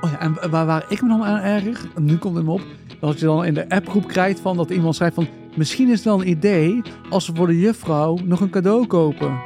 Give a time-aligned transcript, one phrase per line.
[0.00, 2.62] Oh ja, en waar, waar ik me dan aan erger, nu komt het me op,
[3.00, 6.04] dat je dan in de appgroep krijgt van dat iemand schrijft van, misschien is het
[6.04, 9.38] wel een idee als we voor de juffrouw nog een cadeau kopen.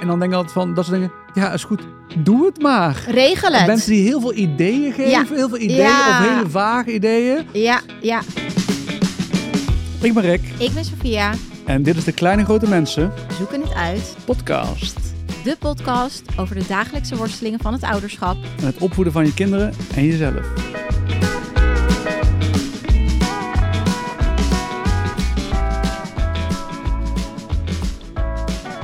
[0.00, 1.82] En dan denk ik altijd van, dat ze denken, ja, is goed,
[2.18, 3.04] doe het maar.
[3.08, 3.66] Regel het.
[3.66, 5.24] mensen die heel veel ideeën geven, Ja.
[5.28, 6.08] heel veel ideeën Ja.
[6.20, 7.46] of hele vage ideeën.
[7.52, 8.20] Ja, ja.
[10.02, 11.32] Ik ben Rick Ik ben Sophia.
[11.66, 14.16] en dit is de Kleine Grote Mensen Zoeken het uit.
[14.24, 15.09] podcast.
[15.44, 18.36] De podcast over de dagelijkse worstelingen van het ouderschap.
[18.58, 20.68] En het opvoeden van je kinderen en jezelf.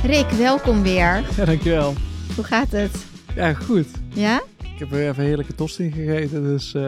[0.02, 1.24] Rick, welkom weer.
[1.36, 1.92] Ja, dankjewel.
[2.34, 3.06] Hoe gaat het?
[3.34, 3.86] Ja, goed.
[4.08, 4.42] Ja?
[4.58, 6.82] Ik heb weer even heerlijke tosti gegeten, dus eh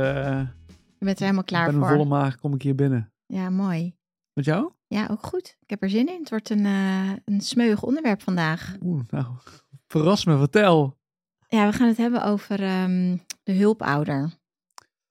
[0.99, 1.89] Je bent er helemaal klaar met een voor.
[1.91, 3.13] volle maag kom ik hier binnen.
[3.27, 3.95] Ja, mooi.
[4.33, 4.71] Met jou?
[4.89, 5.57] Ja, ook goed.
[5.61, 6.19] Ik heb er zin in.
[6.21, 8.77] Het wordt een, eh een smeuig onderwerp vandaag.
[8.83, 9.27] Oeh, nou,
[9.87, 10.97] verras me, vertel.
[11.49, 14.31] Ja, we gaan het hebben over ehm, de hulpouder.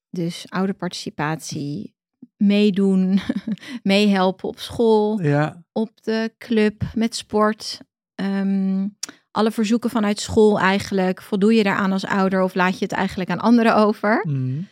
[0.09, 1.95] Dus ouderparticipatie,
[2.37, 3.19] meedoen,
[3.83, 7.79] meehelpen op school, Ja, op de club, met sport.
[8.15, 8.87] Ehm,
[9.31, 11.21] alle verzoeken vanuit school eigenlijk.
[11.21, 14.23] Voldoe je daaraan als ouder of laat je het eigenlijk aan anderen over?
[14.27, 14.67] mm,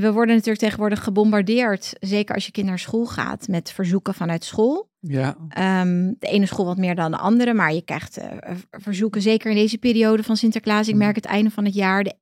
[0.00, 4.44] we worden natuurlijk tegenwoordig gebombardeerd, zeker als je kind naar school gaat, met verzoeken vanuit
[4.44, 4.90] school.
[5.00, 8.28] ja, Ehm, de ene school wat meer dan de andere, maar je krijgt eh,
[8.70, 10.86] verzoeken, zeker in deze periode van Sinterklaas.
[10.88, 10.98] Ik Mm.
[11.00, 12.04] merk het einde van het jaar.
[12.04, 12.14] De,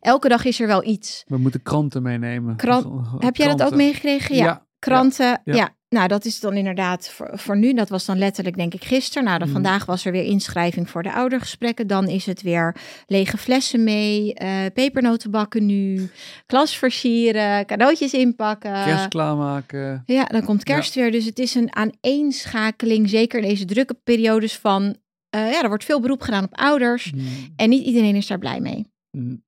[0.00, 1.24] elke dag is er wel iets.
[1.26, 2.56] we moeten kranten meenemen.
[2.56, 4.36] Kran- Heb jij dat ook meegekregen?
[4.36, 4.44] Ja.
[4.44, 5.54] Ja, Kranten, ja.
[5.54, 5.74] ja.
[5.94, 7.72] Nou, dat is dan inderdaad voor, voor nu.
[7.74, 9.24] Dat was dan letterlijk, denk ik, gisteren.
[9.24, 9.56] Nou, dan Mhm.
[9.56, 11.86] vandaag was er weer inschrijving voor de oudergesprekken.
[11.86, 16.10] Dan is het weer lege flessen mee, eh pepernoten bakken nu,
[16.46, 18.84] klas versieren, cadeautjes inpakken.
[18.84, 20.02] kerst klaarmaken.
[20.06, 21.12] Ja, dan komt kerst weer.
[21.12, 24.96] Dus het is een aaneenschakeling, zeker in deze drukke periodes van...
[25.30, 27.12] eh, ja, er wordt veel beroep gedaan op ouders.
[27.12, 27.22] Mm,
[27.56, 28.86] En niet iedereen is daar blij mee.
[29.10, 29.42] mm,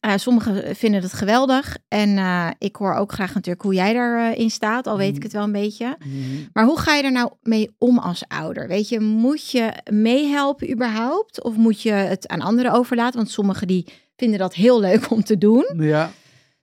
[0.00, 1.76] Eh, sommigen vinden het geweldig.
[1.88, 4.86] En eh, ik hoor ook graag natuurlijk hoe jij daarin staat.
[4.86, 5.22] Al weet ik Mm.
[5.22, 5.96] het wel een beetje.
[6.06, 6.48] mm.
[6.52, 8.68] Maar hoe ga je er nou mee om als ouder?
[8.68, 11.42] Weet je, moet je meehelpen überhaupt?
[11.42, 13.16] Of moet je het aan anderen overlaten?
[13.16, 13.86] Want sommigen die
[14.16, 15.66] vinden dat heel leuk om te doen.
[15.76, 16.10] Ja,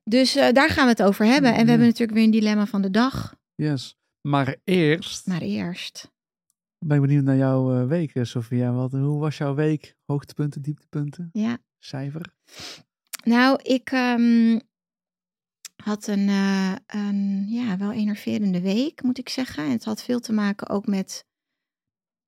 [0.04, 1.54] Dus eh, daar gaan we het over hebben.
[1.54, 3.36] En we hebben natuurlijk weer een dilemma van de dag.
[3.56, 3.98] yes.
[4.22, 6.12] Maar eerst Maar eerst...
[6.86, 8.72] ben ik benieuwd naar jouw eh, week, eh, Sophia.
[8.72, 9.96] Wat, hoe was jouw week?
[10.06, 12.34] Hoogtepunten, dieptepunten, Ja, cijfer?
[13.24, 14.60] Nou, ik ehm,
[15.84, 19.64] had een, eh, een ja, wel enerverende week, moet ik zeggen.
[19.64, 21.26] En het had veel te maken ook met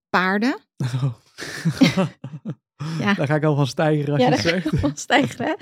[0.10, 0.60] paarden.
[3.00, 3.14] Ja.
[3.14, 5.00] Daar ga ik al van stijgen als ja, je het zegt.
[5.00, 5.46] stijgen.
[5.46, 5.54] hè?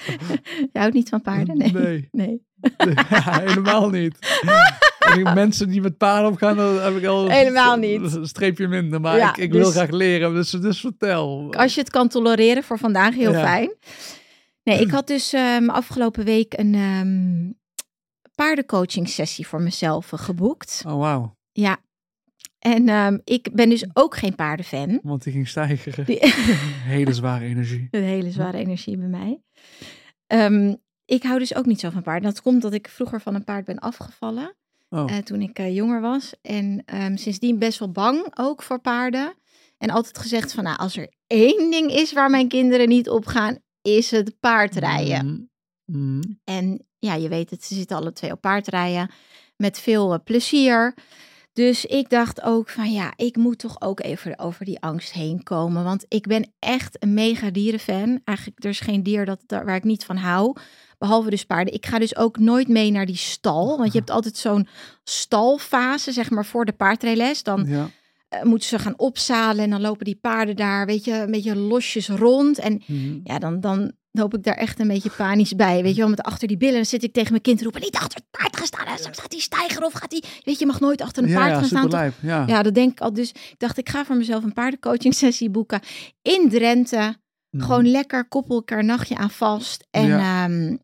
[0.72, 1.58] Je houdt niet van paarden?
[1.58, 1.72] Nee.
[1.72, 2.10] Nee.
[2.12, 2.42] Nee.
[3.10, 4.18] Ja, helemaal niet.
[5.00, 8.14] En Mensen die met paarden omgaan, dan heb ik al Helemaal niet.
[8.16, 9.02] een streepje minder.
[9.02, 11.54] Maar Ja, ik, ik wil dus- graag leren, dus, dus vertel.
[11.54, 13.40] Als je het kan tolereren voor vandaag, heel Ja.
[13.46, 13.74] fijn.
[14.64, 17.52] Nee, ik had dus ehm, afgelopen week een ehm
[18.36, 20.84] paardencoaching sessie voor mezelf eh, geboekt.
[20.88, 21.36] Oh, wauw.
[21.52, 21.78] Ja.
[22.60, 25.00] En ehm, ik ben dus ook geen paardenfan.
[25.04, 26.06] Want die ging stijgen.
[26.06, 26.20] Die-
[26.96, 27.88] Hele zware energie.
[27.92, 29.42] Een hele zware energie bij mij.
[31.06, 32.30] Ik hou dus ook niet zo van paarden.
[32.34, 34.56] Dat komt dat ik vroeger van een paard ben afgevallen.
[34.90, 36.34] Oh, eh, toen ik eh, jonger was.
[36.42, 36.84] En
[37.16, 39.34] sindsdien best wel bang ook voor paarden.
[39.78, 43.26] En altijd gezegd van, nou, als er één ding is waar mijn kinderen niet op
[43.26, 45.26] gaan, is het paardrijden.
[45.26, 45.50] Mm,
[46.00, 46.40] mm.
[46.44, 49.12] En ja, je weet het, ze zitten alle twee op paardrijden.
[49.58, 50.94] Met veel eh, plezier.
[51.54, 55.44] Dus ik dacht ook van ja, ik moet toch ook even over die angst heen
[55.44, 55.84] komen.
[55.84, 58.22] Want ik ben echt een mega dierenfan.
[58.24, 60.56] Eigenlijk, er is geen dier dat, daar- waar ik niet van hou.
[60.98, 61.74] Behalve dus paarden.
[61.74, 63.78] Ik ga dus ook nooit mee naar die stal.
[63.78, 64.68] Want je hebt altijd zo'n
[65.04, 67.44] stalfase, zeg maar, voor de paardrijles.
[67.44, 67.90] Dan Ja.
[68.34, 71.56] Eh, moeten ze gaan opzalen en dan lopen die paarden daar, weet je, een beetje
[71.56, 72.58] losjes rond.
[72.60, 73.20] En Mm.
[73.24, 75.84] ja, dan, dan loop ik daar echt een beetje panisch bij.
[75.84, 77.82] Weet je wel, met achter die billen dan zit ik tegen mijn kind te roepen,
[77.82, 78.98] niet achter het paard gaan staan.
[78.98, 80.24] Straks gaat die stijger of gaat die...
[80.44, 82.14] Weet je, je mag nooit achter een Ja, paard ja, gaan staan.
[82.22, 82.44] Ja.
[82.48, 83.14] Ja, dat denk ik al.
[83.14, 85.80] Dus ik dacht, ik ga voor mezelf een paardencoaching sessie boeken
[86.22, 87.16] in Drenthe.
[87.50, 87.62] Mm.
[87.62, 89.88] Gewoon lekker, koppel elkaar nachtje aan vast.
[89.92, 90.44] En Ja.
[90.46, 90.76] ehm,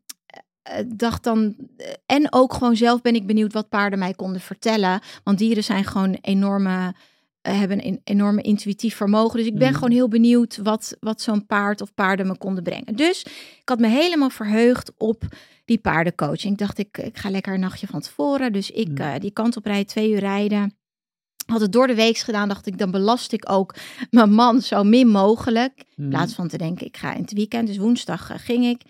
[0.62, 1.54] eh, dacht dan...
[1.76, 5.00] eh, En ook gewoon zelf ben ik benieuwd wat paarden mij konden vertellen.
[5.24, 6.94] Want dieren zijn gewoon enorme...
[7.40, 9.38] eh, hebben een enorme intuïtief vermogen.
[9.38, 9.74] Dus ik ben Mhm.
[9.74, 12.96] gewoon heel benieuwd wat, wat zo'n paard of paarden me konden brengen.
[12.96, 13.22] Dus
[13.60, 15.22] ik had me helemaal verheugd op
[15.64, 16.52] die paardencoaching.
[16.52, 18.52] Ik dacht, ik, ik ga lekker een nachtje van tevoren.
[18.52, 19.00] Dus ik Mhm.
[19.00, 20.74] eh, die kant op rijden, twee uur rijden.
[21.46, 23.74] Had het door de week gedaan, dacht ik, dan belast ik ook
[24.10, 25.72] mijn man zo min mogelijk.
[25.96, 26.10] In Mm.
[26.10, 27.66] plaats van te denken, ik ga in het weekend.
[27.66, 28.82] Dus woensdag eh, ging ik.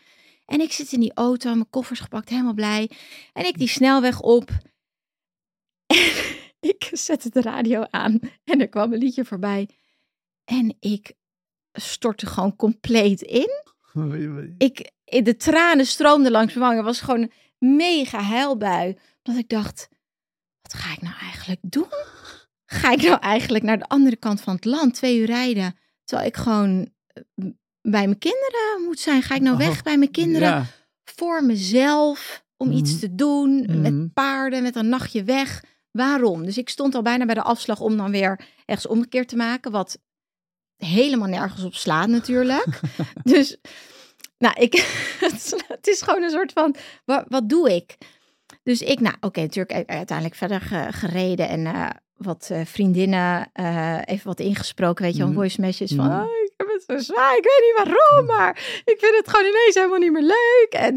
[0.46, 2.90] En ik zit in die auto, mijn koffers gepakt, helemaal blij.
[3.32, 4.50] En ik die snelweg op.
[6.72, 9.68] ik zette de radio aan en er kwam een liedje voorbij.
[10.44, 11.12] En ik
[11.72, 13.48] stortte gewoon compleet in.
[14.58, 16.76] Ik, de tranen stroomden langs mijn wangen.
[16.76, 17.20] Het was gewoon
[17.58, 18.98] een mega huilbui.
[19.22, 19.88] Dat ik dacht,
[20.62, 21.88] wat ga ik nou eigenlijk doen?
[22.66, 26.28] Ga ik nou eigenlijk naar de andere kant van het land, twee uur rijden, terwijl
[26.28, 27.22] ik gewoon eh,
[27.82, 29.22] bij mijn kinderen moet zijn?
[29.22, 30.64] Ga ik nou weg Oh, bij mijn kinderen Ja.
[31.04, 33.00] voor mezelf om iets Mhm.
[33.00, 35.64] te doen met paarden, met een nachtje weg?
[35.90, 36.44] Waarom?
[36.44, 39.70] Dus ik stond al bijna bij de afslag om dan weer ergens omgekeerd te maken,
[39.70, 39.98] wat
[40.76, 42.80] helemaal nergens op slaat natuurlijk.
[43.22, 43.56] dus,
[44.38, 44.72] nou, ik,
[45.68, 47.96] het is- gewoon een soort van, wat, wat doe ik?
[48.62, 53.98] Dus ik, nou, oké, natuurlijk uiteindelijk verder ge- gereden en eh, wat eh, vriendinnen eh,
[54.04, 55.36] even wat ingesproken, weet je, wel, Mhm.
[55.36, 56.20] voice messages van, Mhm.
[56.20, 58.50] oh, ik heb het zo zwaar, ik weet niet waarom, maar
[58.84, 60.68] ik vind het gewoon ineens helemaal niet meer leuk.
[60.70, 60.94] En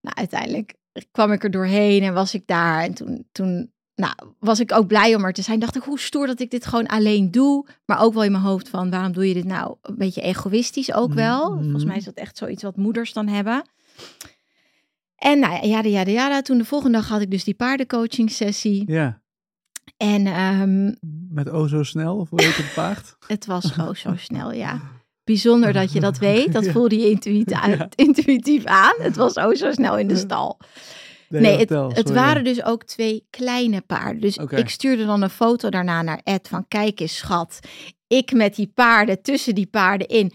[0.00, 0.74] nou, uiteindelijk
[1.10, 4.86] kwam ik er doorheen en was ik daar en toen, toen nou, was ik ook
[4.86, 5.58] blij om er te zijn.
[5.60, 7.66] Dacht ik, hoe stoer dat ik dit gewoon alleen doe.
[7.86, 9.76] Maar ook wel in mijn hoofd van, waarom doe je dit nou?
[9.82, 11.50] Een beetje egoïstisch ook wel.
[11.54, 11.62] Mhm.
[11.62, 13.62] Volgens mij is dat echt zoiets wat moeders dan hebben.
[15.16, 16.42] En nou ja, jada, jada, jada.
[16.42, 18.82] Toen de volgende dag had ik dus die paardencoaching sessie.
[18.86, 19.20] Ja,
[19.96, 20.92] En ehm,
[21.34, 23.16] met o zo snel, of hoe heet het paard?
[23.26, 24.80] het was oh zo snel, ja.
[25.24, 26.52] Bijzonder dat je dat weet.
[26.52, 26.72] Dat Ja.
[26.72, 27.88] voelde je intuïtief, Ja.
[27.94, 28.94] intuïtief aan.
[28.98, 30.58] Het was oh zo snel in de stal.
[31.38, 34.20] Nee, het, het waren dus ook twee kleine paarden.
[34.20, 37.58] Dus ik stuurde dan een foto daarna naar Ed van kijk eens schat.
[38.06, 40.32] Ik met die paarden tussen die paarden in.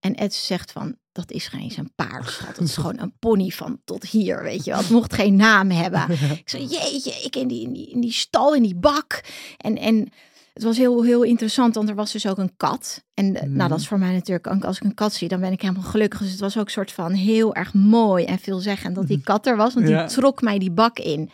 [0.00, 2.56] En Ed zegt van dat is geen eens een paard schat.
[2.56, 4.80] Dat is gewoon een pony van tot hier weet je wel.
[4.80, 6.10] Het mocht geen naam hebben.
[6.42, 9.24] Ik zei jeetje, ik in die, in die, in die stal, in die bak.
[9.56, 10.08] En, en
[10.52, 13.04] het was heel, heel interessant, want er was dus ook een kat.
[13.14, 13.56] En eh, Mhm.
[13.56, 15.60] nou, dat is voor mij natuurlijk, ook als ik een kat zie, dan ben ik
[15.62, 16.18] helemaal gelukkig.
[16.20, 19.46] Dus het was ook een soort van heel erg mooi en veelzeggend dat die kat
[19.46, 19.74] er was.
[19.74, 20.06] Want Ja.
[20.06, 21.30] die trok mij die bak in.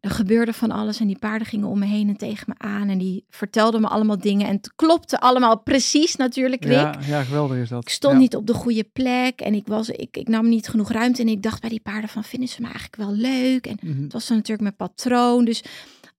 [0.00, 2.88] Er gebeurde van alles en die paarden gingen om me heen en tegen me aan.
[2.88, 4.46] En die vertelden me allemaal dingen.
[4.46, 6.72] En het klopte allemaal precies natuurlijk, Rick.
[6.74, 7.82] Ja, ja, geweldig is dat.
[7.82, 8.18] Ik stond Ja.
[8.20, 11.22] niet op de goede plek en ik, was, ik, ik nam niet genoeg ruimte.
[11.22, 13.66] En ik dacht bij die paarden van, vinden ze me eigenlijk wel leuk?
[13.66, 14.02] En Mhm.
[14.02, 15.44] het was dan natuurlijk mijn patroon.
[15.44, 15.62] Dus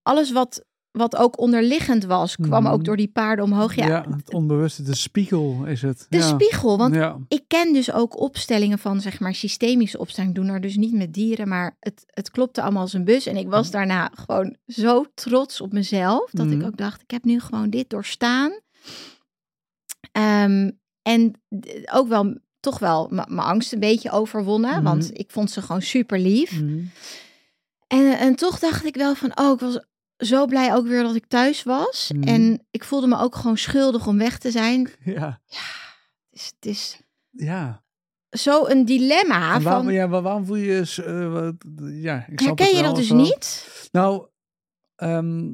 [0.02, 0.64] alles wat,
[0.96, 2.72] wat ook onderliggend was, kwam Mhm.
[2.72, 3.74] ook door die paarden omhoog.
[3.74, 6.06] Ja, Ja, het onbewuste, de spiegel is het.
[6.08, 6.22] de ja.
[6.22, 6.78] spiegel.
[6.78, 7.16] Want ja.
[7.28, 10.36] ik ken dus ook opstellingen van, zeg maar, systemische opstellingen.
[10.36, 13.26] Ik doe er dus niet met dieren, maar het, het klopte allemaal als een bus.
[13.26, 16.66] En ik was daarna gewoon zo trots op mezelf, dat ik Mhm.
[16.66, 18.60] ook dacht, ik heb nu gewoon dit doorstaan.
[20.12, 20.70] Ehm,
[21.02, 21.32] en
[21.92, 26.18] ook wel, toch wel mijn angst een beetje overwonnen, want ik vond ze gewoon super
[26.18, 26.60] lief.
[27.86, 29.80] En, en toch dacht ik wel van, oh, ik was
[30.16, 32.10] zo blij ook weer dat ik thuis was.
[32.14, 32.28] Mhm.
[32.28, 34.90] En ik voelde me ook gewoon schuldig om weg te zijn.
[35.04, 35.40] ja.
[36.30, 37.84] Het is, het is ja.
[38.30, 39.54] zo een dilemma.
[39.54, 41.02] En waarom, van, ja, waar- waarom voel je je...
[41.04, 41.54] eh, wat-
[41.92, 43.68] ja, ik herken je dat dus niet?
[43.92, 44.28] Nou,
[44.96, 45.48] ehm,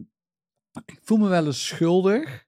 [0.84, 2.46] ik voel me wel eens schuldig,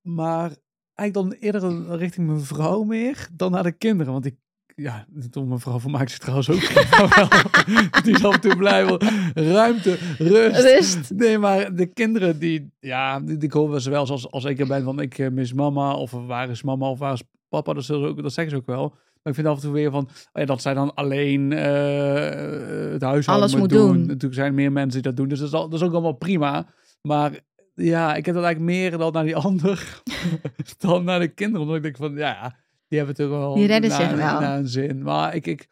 [0.00, 0.56] maar
[0.94, 4.12] eigenlijk dan eerder richting mijn vrouw meer dan naar de kinderen.
[4.12, 4.36] Want ik,
[4.76, 6.60] ja, toen mijn vrouw van mij zich trouwens ook.
[8.04, 8.98] die is af en toe blij.
[9.34, 10.60] Ruimte, rust.
[10.60, 11.10] Rust.
[11.10, 14.66] Nee, maar de kinderen die, ja, die, die horen ze wel als, als ik er
[14.66, 17.72] ben van ik eh, mis mama of waar is mama of waar is papa.
[17.72, 18.88] Dat, ook, dat zeggen ze ook wel.
[18.88, 22.92] Maar ik vind af en toe weer van, oh ja, dat zij dan alleen eh,
[22.92, 23.92] het huishouden Alles moet doen.
[23.92, 24.06] doen.
[24.06, 25.92] Natuurlijk zijn er meer mensen die dat doen, dus dat is, al, dat is ook
[25.92, 26.66] allemaal prima.
[27.02, 27.40] Maar
[27.74, 30.02] ja, ik heb dat eigenlijk meer dan naar die ander
[30.78, 31.60] dan naar de kinderen.
[31.60, 32.56] Omdat ik denk van, ja,
[32.88, 34.42] die hebben toch wel Die redden naar, zich wel.
[34.42, 35.02] een zin.
[35.02, 35.68] Maar ik, ik,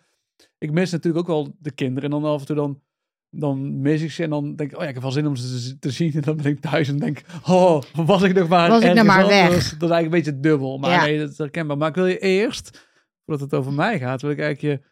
[0.58, 2.12] ik mis natuurlijk ook wel de kinderen.
[2.12, 2.82] En dan af en toe dan,
[3.30, 5.36] dan mis ik ze en dan denk ik, oh ja, ik heb wel zin om
[5.36, 6.12] ze te, zien.
[6.14, 9.06] En dan ben ik thuis en denk, oh, was ik nog maar Was ik ergens
[9.06, 9.48] maar weg.
[9.48, 10.78] Dat is eigenlijk een beetje dubbel.
[10.78, 11.04] Maar Ja.
[11.04, 11.76] nee, dat is herkenbaar.
[11.76, 12.88] Maar ik wil je eerst,
[13.24, 14.88] voordat het over mij gaat, wil ik eigenlijk je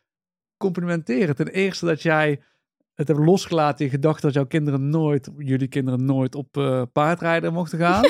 [0.56, 1.36] complimenteren.
[1.36, 2.40] Ten eerste dat jij
[2.94, 7.52] het hebt losgelaten, je gedacht dat jouw kinderen nooit, jullie kinderen nooit op eh, paardrijden
[7.52, 8.04] mochten gaan.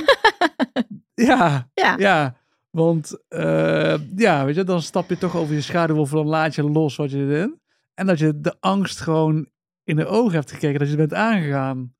[1.14, 1.95] ja, Ja.
[1.99, 2.40] ja.
[2.76, 6.55] Want eh, ja, weet je, dan stap je toch over je schaduw of dan laat
[6.55, 7.61] je los wat je erin.
[7.95, 9.49] En dat je de angst gewoon
[9.85, 11.95] in de ogen hebt gekeken, dat je het bent aangegaan.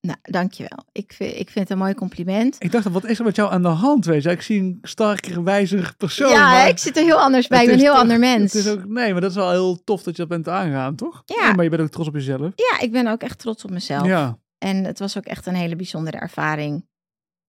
[0.00, 0.84] Nou, dankjewel.
[0.92, 2.56] Ik vind, ik vind het een mooi compliment.
[2.58, 4.30] Ik dacht, wat is er met jou aan de hand, weet je?
[4.30, 6.30] Ik zie een sterker, wijzer persoon.
[6.30, 7.60] ja, ik zit er heel anders bij.
[7.60, 8.52] Ik ben een heel toch- ander mens.
[8.52, 10.94] Het is ook, nee, maar dat is wel heel tof dat je dat bent aangegaan,
[10.96, 11.22] toch?
[11.24, 11.52] Ja.
[11.54, 12.52] maar je bent ook trots op jezelf.
[12.54, 14.06] Ja, ik ben ook echt trots op mezelf.
[14.06, 14.38] Ja.
[14.58, 16.86] En het was ook echt een hele bijzondere ervaring.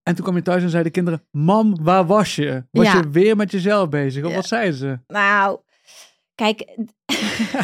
[0.04, 2.64] En toen kwam je thuis en zeiden de kinderen, mam, waar was je?
[2.72, 2.98] Was Ja.
[2.98, 4.24] je weer met jezelf bezig?
[4.24, 4.36] Of Ja.
[4.36, 5.00] wat zeiden ze?
[5.08, 5.60] Nou,
[6.36, 6.78] kijk.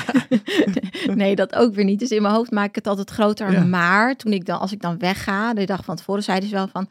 [1.16, 2.00] nee, dat ook weer niet.
[2.00, 3.52] Dus in mijn hoofd maak ik het altijd groter.
[3.52, 3.64] Ja.
[3.64, 6.68] Maar toen ik dan, als ik dan wegga, de dag van tevoren, zeiden ze wel
[6.68, 6.90] van.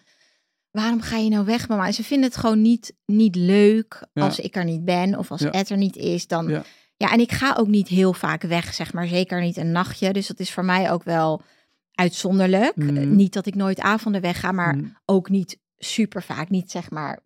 [0.70, 1.86] Waarom ga je nou weg, mama?
[1.86, 5.42] En ze vinden het gewoon niet, niet leuk als ik er niet ben of als.
[5.42, 6.26] Ed er niet is.
[6.26, 6.62] Dan, Ja.
[6.96, 7.12] ja.
[7.12, 9.06] en ik ga ook niet heel vaak weg, zeg maar.
[9.06, 10.12] Zeker niet een nachtje.
[10.12, 11.42] Dus dat is voor mij ook wel
[11.98, 12.72] uitzonderlijk.
[12.76, 14.96] Eh, Niet dat ik nooit avonden wegga, maar Mm.
[15.04, 16.48] ook niet super vaak.
[16.50, 17.20] Niet zeg maar,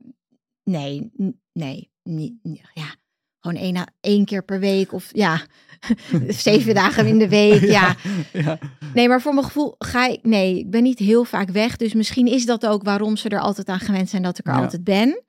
[0.64, 1.10] nee,
[1.52, 2.34] nee, niet,
[2.74, 2.94] ja.
[3.40, 5.40] gewoon één, één keer per week of ja,
[6.28, 7.60] zeven dagen in de week.
[7.76, 7.96] Ja.
[8.32, 8.58] ja.
[8.94, 11.76] Nee, maar voor mijn gevoel ga ik, nee, ik ben niet heel vaak weg.
[11.76, 14.52] Dus misschien is dat ook waarom ze er altijd aan gewend zijn dat ik er
[14.52, 14.60] Ja.
[14.60, 15.22] altijd ben.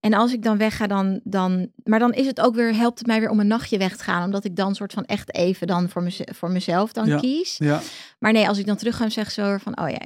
[0.00, 3.06] En als ik dan wegga, dan, dan, maar dan is het ook weer, helpt het
[3.06, 4.24] mij weer om een nachtje weg te gaan.
[4.24, 7.16] Omdat ik dan soort van echt even dan voor, meze- voor mezelf dan Ja.
[7.18, 7.56] kies.
[7.58, 7.80] Ja.
[8.18, 10.00] Maar nee, als ik dan terug ga en zeg zo van, oh ja,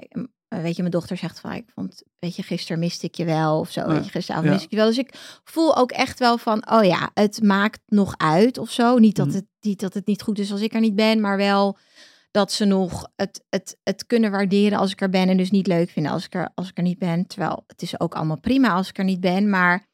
[0.62, 3.58] weet je, mijn dochter zegt van, ik vond, weet je, gisteren miste ik je wel
[3.58, 3.86] of zo, Ja.
[3.86, 4.52] weet je, gisteravond Ja.
[4.52, 4.88] miste ik je wel.
[4.88, 8.98] Dus ik voel ook echt wel van, oh ja, het maakt nog uit of zo.
[8.98, 9.36] Niet dat, Mhm.
[9.36, 11.76] het, niet dat het niet goed is als ik er niet ben, maar wel
[12.30, 15.66] dat ze nog het, het, het kunnen waarderen als ik er ben en dus niet
[15.66, 17.26] leuk vinden als ik er, als ik er niet ben.
[17.26, 19.88] Terwijl het is ook allemaal prima als ik er niet ben, maar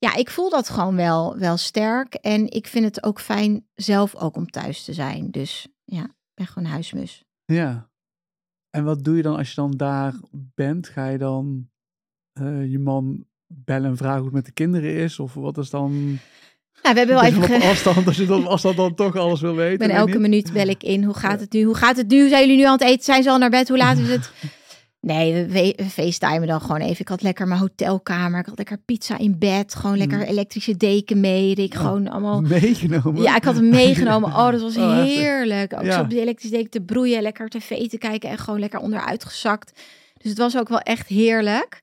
[0.00, 2.14] ja, ik voel dat gewoon wel, wel sterk.
[2.14, 5.30] En ik vind het ook fijn zelf ook om thuis te zijn.
[5.30, 7.24] Dus ja, ik ben gewoon huismus.
[7.44, 7.90] Ja.
[8.70, 10.88] En wat doe je dan als je dan daar bent?
[10.88, 11.70] Ga je dan
[12.32, 15.18] eh, je man bellen en vragen hoe het met de kinderen is?
[15.18, 16.18] Of wat is dan...
[16.82, 17.54] Nou, we hebben wel even...
[17.56, 19.78] op afstand, als je dan, als dat dan toch alles wil weten.
[19.78, 21.04] Ben elke minuut bel ik in.
[21.04, 21.62] Hoe gaat het nu?
[21.62, 22.28] Hoe gaat het nu?
[22.28, 23.04] Zijn jullie nu aan het eten?
[23.04, 23.68] Zijn ze al naar bed?
[23.68, 24.30] Hoe laat is het?
[25.02, 27.00] Nee, we, facetimen dan gewoon even.
[27.00, 28.40] Ik had lekker mijn hotelkamer.
[28.40, 29.74] Ik had lekker pizza in bed.
[29.74, 30.24] Gewoon lekker Mm.
[30.24, 31.54] elektrische deken mee.
[31.54, 31.80] Ik Oh.
[31.80, 32.40] gewoon allemaal...
[32.40, 33.22] Meegenomen?
[33.22, 34.28] Ja, ik had hem meegenomen.
[34.30, 35.72] Oh, dat was Oh, heerlijk.
[35.72, 35.92] Ook Ja.
[35.92, 37.22] zo op de elektrische deken te broeien.
[37.22, 39.72] Lekker tv te kijken en gewoon lekker onderuit gezakt.
[40.18, 41.82] Dus het was ook wel echt heerlijk.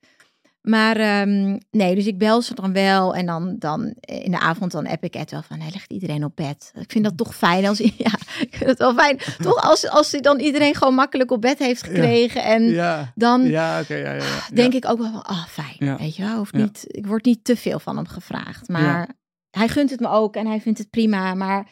[0.67, 3.15] Maar ehm, nee, dus ik bel ze dan wel.
[3.15, 5.59] En dan, dan eh, in de avond dan app ik het wel van...
[5.59, 6.71] Hij legt iedereen op bed.
[6.75, 7.77] Ik vind dat toch fijn als...
[7.97, 9.19] Ja, ik vind het wel fijn.
[9.37, 12.43] Toch als, als hij dan iedereen gewoon makkelijk op bed heeft gekregen.
[12.43, 13.95] En Ja, dan ja oké.
[13.95, 14.47] ja, ja, ja.
[14.53, 15.23] denk ik ook wel van...
[15.23, 15.97] Ah, fijn.
[15.97, 16.37] Weet je wel?
[16.37, 18.67] Hoeft niet, ik word niet te veel van hem gevraagd.
[18.67, 19.09] Maar
[19.49, 21.33] hij gunt het me ook en hij vindt het prima.
[21.33, 21.67] Maar...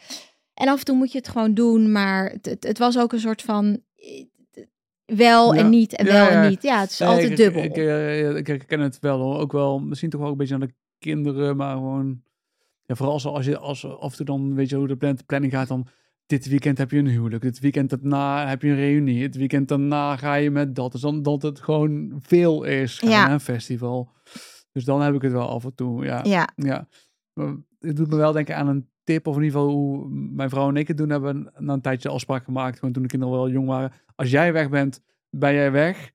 [0.54, 1.92] En af en toe moet je het gewoon doen.
[1.92, 3.80] Maar het, het, het was ook een soort van...
[5.06, 5.60] Wel Ja.
[5.60, 6.62] en niet en Ja, wel en niet.
[6.64, 7.64] Ja, het is Nee, altijd ik, dubbel.
[7.64, 9.40] Ik, eh, ik, ik ken het wel hoor.
[9.40, 12.24] Ook wel, misschien toch wel een beetje aan de kinderen, maar gewoon...
[12.86, 15.18] Ja, vooral als, als je als af en toe dan, weet je hoe de plan-
[15.26, 15.88] planning gaat, dan...
[16.26, 19.68] Dit weekend heb je een huwelijk, dit weekend daarna heb je een reunie, het weekend
[19.68, 20.92] daarna ga je met dat.
[20.92, 23.28] Dus dan dat het gewoon veel is, Ja.
[23.28, 24.12] hè, een festival.
[24.72, 26.20] Dus dan heb ik het wel af en toe, ja.
[26.24, 26.88] ja, Ja,
[27.34, 30.50] maar het doet me wel denken aan een tip, of in ieder geval hoe mijn
[30.50, 31.52] vrouw en ik het doen hebben.
[31.58, 33.92] Na een tijdje afspraak gemaakt, gewoon toen de kinderen wel jong waren.
[34.16, 36.12] Als jij weg bent, ben jij weg.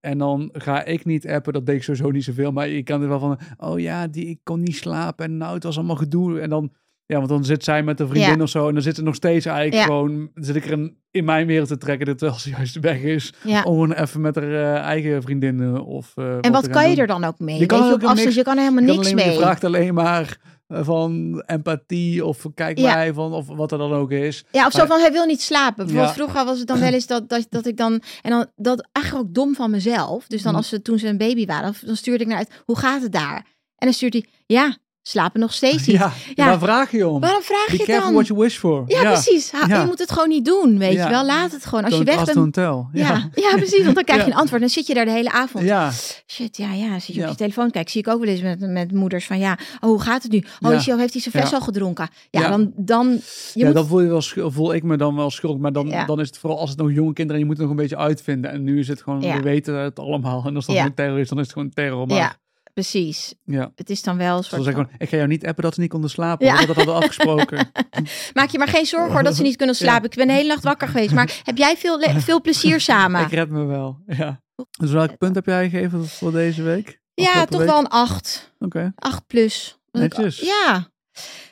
[0.00, 2.52] En dan ga ik niet appen, dat deed ik sowieso niet zoveel.
[2.52, 5.54] Maar je kan er wel van, oh ja, die, ik kon niet slapen en nou,
[5.54, 6.40] het was allemaal gedoe.
[6.40, 6.72] En dan,
[7.06, 8.42] ja, want dan zit zij met een vriendin Ja.
[8.42, 8.68] of zo.
[8.68, 9.84] En dan zit ze nog steeds eigenlijk Ja.
[9.84, 13.34] gewoon, zit ik er een, in mijn wereld te trekken, terwijl ze juist weg is.
[13.44, 13.62] ja.
[13.62, 16.12] Om gewoon even met haar eh, eigen vriendinnen of...
[16.16, 16.98] eh, En wat kan je doen.
[16.98, 17.54] er dan ook mee?
[17.54, 19.30] Je Je, kan je, ook niks- je kan er helemaal Je niks mee.
[19.32, 20.38] Je vraagt alleen maar
[20.70, 22.94] van empathie of kijk Ja.
[22.94, 24.44] mij van of wat er dan ook is.
[24.50, 25.76] Ja, of zo van hij wil niet slapen.
[25.76, 26.22] Bijvoorbeeld Ja.
[26.22, 28.02] vroeger was het dan wel eens dat, dat, dat ik dan...
[28.22, 30.26] En dan dat eigenlijk ook dom van mezelf.
[30.26, 30.56] Dus dan Hm.
[30.58, 33.12] als ze toen ze een baby waren, dan stuurde ik naar uit, hoe gaat het
[33.12, 33.36] daar?
[33.76, 35.96] En dan stuurt hij, ja, slapen nog steeds niet.
[35.96, 36.44] Ja, Ja.
[36.46, 37.20] daar vraag je om.
[37.20, 38.12] Waarom vraag Be je careful dan?
[38.14, 38.84] what you wish for.
[38.86, 39.50] Ja, precies.
[39.52, 39.80] Ha- Ja.
[39.80, 41.24] Je moet het gewoon niet doen, weet je wel.
[41.26, 41.84] Laat het gewoon.
[41.84, 42.56] Als je weg bent...
[42.56, 42.88] Ja.
[43.34, 43.56] Ja.
[43.56, 43.82] precies.
[43.82, 44.52] Want dan krijg je een antwoord.
[44.52, 45.64] En dan zit je daar de hele avond.
[45.64, 45.90] Ja,
[46.26, 46.98] Shit, ja, ja.
[46.98, 49.38] Zit je op je telefoon kijkt, zie ik ook wel eens met, met moeders van
[49.38, 50.44] ja, oh, hoe gaat het nu?
[50.60, 52.08] Oh, is hij, heeft hij zijn fles al gedronken?
[52.30, 53.20] Ja, dan, dan je
[53.54, 55.60] ja moet dan voel, je wel, voel ik me dan wel schuldig.
[55.60, 56.04] Maar dan, Ja.
[56.04, 57.82] dan is het vooral als het nog jonge kinderen en je moet het nog een
[57.82, 58.50] beetje uitvinden.
[58.50, 59.36] En nu is het gewoon, Ja.
[59.36, 60.44] we weten het allemaal.
[60.46, 60.84] En als dat Ja.
[60.84, 62.06] een terror is, dan is het gewoon terror.
[62.06, 62.36] Maar, Ja,
[62.80, 63.34] precies.
[63.44, 63.72] ja.
[63.74, 65.74] Het is dan wel een soort ik van- gewoon, ik ga jou niet appen dat
[65.74, 66.46] ze niet konden slapen.
[66.46, 66.56] Ja.
[66.56, 67.70] Dat hadden we afgesproken.
[68.34, 69.84] Maak je maar geen zorgen hoor dat ze niet kunnen Ja.
[69.84, 70.10] slapen.
[70.10, 71.14] Ik ben de hele nacht wakker geweest.
[71.14, 73.20] Maar heb jij veel, veel plezier samen?
[73.22, 74.40] ik red me wel, ja.
[74.78, 77.00] Dus welk punt heb jij gegeven voor deze week?
[77.14, 77.68] Ja, toch week?
[77.68, 78.54] wel een acht.
[78.58, 78.92] Oké.
[78.94, 79.78] Acht plus.
[79.90, 80.40] Netjes.
[80.40, 80.88] Ja.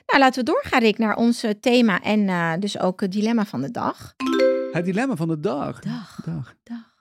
[0.07, 3.45] Nou, laten we doorgaan, Rick, naar ons eh, thema en eh, dus ook het dilemma
[3.45, 4.15] van de dag.
[4.73, 5.81] Het dilemma van de dag.
[5.81, 6.55] Dag, dag.
[6.63, 6.97] dag.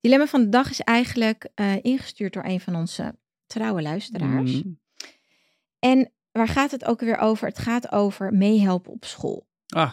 [0.00, 3.14] Dilemma van de dag is eigenlijk eh, ingestuurd door een van onze
[3.50, 4.62] trouwe luisteraars.
[4.62, 4.80] Mm.
[5.78, 7.48] En waar gaat het ook weer over?
[7.48, 9.46] Het gaat over meehelpen op school.
[9.66, 9.92] Ah,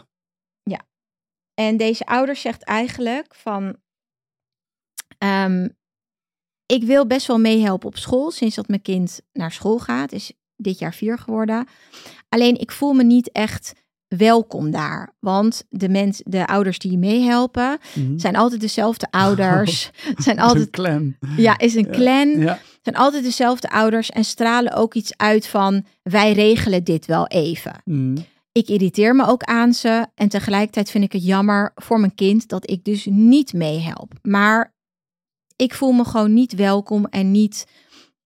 [1.53, 3.75] En deze ouder zegt eigenlijk van,
[5.17, 5.67] ehm,
[6.65, 10.11] ik wil best wel meehelpen op school sinds dat mijn kind naar school gaat.
[10.11, 11.67] Is dit jaar vier geworden.
[12.29, 13.73] Alleen ik voel me niet echt
[14.07, 15.15] welkom daar.
[15.19, 18.17] Want de, mens, de ouders die meehelpen mhm.
[18.19, 19.91] zijn altijd dezelfde ouders.
[20.17, 21.17] zijn Een altijd, clan.
[21.37, 21.91] ja, is een Ja.
[21.91, 22.39] clan.
[22.39, 22.59] Ja.
[22.87, 27.81] Zijn altijd dezelfde ouders en stralen ook iets uit van wij regelen dit wel even.
[27.85, 28.15] Mm.
[28.51, 32.47] Ik irriteer me ook aan ze en tegelijkertijd vind ik het jammer voor mijn kind
[32.47, 34.13] dat ik dus niet meehelp.
[34.21, 34.73] Maar
[35.55, 37.67] ik voel me gewoon niet welkom en niet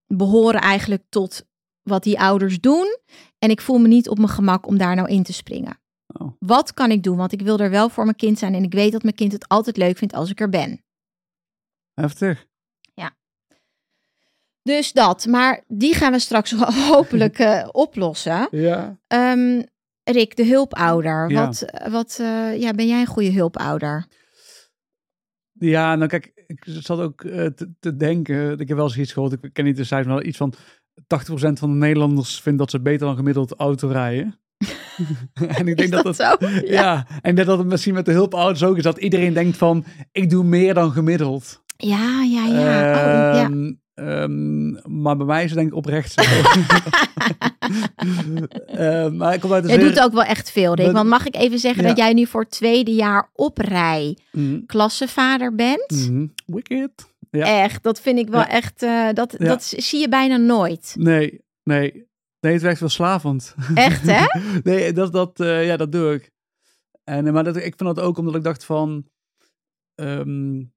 [0.07, 1.45] behoren eigenlijk tot
[1.81, 2.97] wat die ouders doen.
[3.39, 5.79] En ik voel me niet op mijn gemak om daar nou in te springen.
[6.07, 6.31] Oh.
[6.39, 7.17] Wat kan ik doen?
[7.17, 9.31] Want ik wil er wel voor mijn kind zijn en ik weet dat mijn kind
[9.31, 10.83] het altijd leuk vindt als ik er ben.
[11.93, 12.49] Heftig.
[14.63, 16.51] Dus dat, maar die gaan we straks
[16.91, 18.47] hopelijk eh, oplossen.
[18.51, 18.97] Ja.
[19.07, 19.61] Ehm,
[20.03, 21.29] Rick, de hulpouder.
[21.29, 21.45] Ja.
[21.45, 24.05] Wat, wat eh, ja, ben jij een goede hulpouder?
[25.51, 28.59] Ja, nou kijk, ik zat ook eh, te, te denken.
[28.59, 29.43] Ik heb wel eens iets gehoord.
[29.43, 30.57] Ik ken niet de cijfers, maar iets van 80%
[31.33, 34.39] van de Nederlanders vindt dat ze beter dan gemiddeld auto rijden.
[35.57, 36.49] en ik denk dat dat?
[36.65, 37.07] Ja.
[37.21, 38.83] en dat dat het misschien met de hulpouders ook is.
[38.83, 41.63] Dat iedereen denkt van, ik doe meer dan gemiddeld.
[41.77, 43.31] Ja, ja, ja.
[43.31, 43.49] oh, ja.
[44.01, 46.21] Ehm, maar bij mij is het denk ik oprecht zo.
[48.65, 50.91] Ehm, maar ik kom uit de zeer- doet ook wel echt veel, Rick.
[50.91, 51.87] Want mag ik even zeggen Ja.
[51.87, 54.17] dat jij nu voor het tweede jaar op rij
[54.65, 56.07] klassenvader bent?
[56.09, 56.25] mhm.
[56.45, 57.09] Wicked.
[57.31, 57.63] Ja.
[57.63, 58.49] Echt, dat vind ik wel Ja.
[58.49, 60.95] echt, eh, dat, dat zie je bijna nooit.
[60.97, 62.09] Nee, nee.
[62.39, 63.55] Nee, het werkt wel slavend.
[63.75, 64.25] Echt, hè?
[64.71, 66.31] nee, dat, dat, eh, ja, dat doe ik.
[67.03, 69.05] En, eh, maar dat, ik vind dat ook omdat ik dacht van...
[69.95, 70.73] ehm, een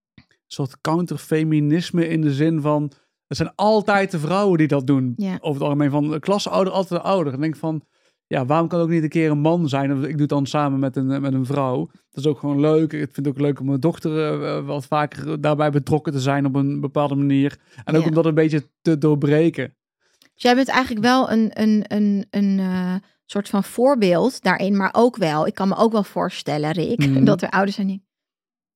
[0.46, 2.92] soort counterfeminisme in de zin van...
[3.26, 5.12] Het zijn altijd de vrouwen die dat doen.
[5.16, 5.34] Ja.
[5.40, 7.32] Over het algemeen van de klasseouder, altijd de ouder.
[7.32, 7.82] En denk van...
[8.26, 9.90] Ja, waarom kan het ook niet een keer een man zijn?
[9.90, 11.86] Ik doe het dan samen met een, met een vrouw.
[11.86, 12.92] Dat is ook gewoon leuk.
[12.92, 16.46] Ik vind het ook leuk om mijn dochter eh, wat vaker daarbij betrokken te zijn
[16.46, 17.58] op een bepaalde manier.
[17.84, 18.08] En ook Ja.
[18.08, 19.76] om dat een beetje te doorbreken.
[20.18, 24.90] Dus jij bent eigenlijk wel een, een, een, een eh, soort van voorbeeld daarin, maar
[24.96, 27.24] ook wel, ik kan me ook wel voorstellen, Rick, Mhm.
[27.30, 28.04] dat er ouders zijn die,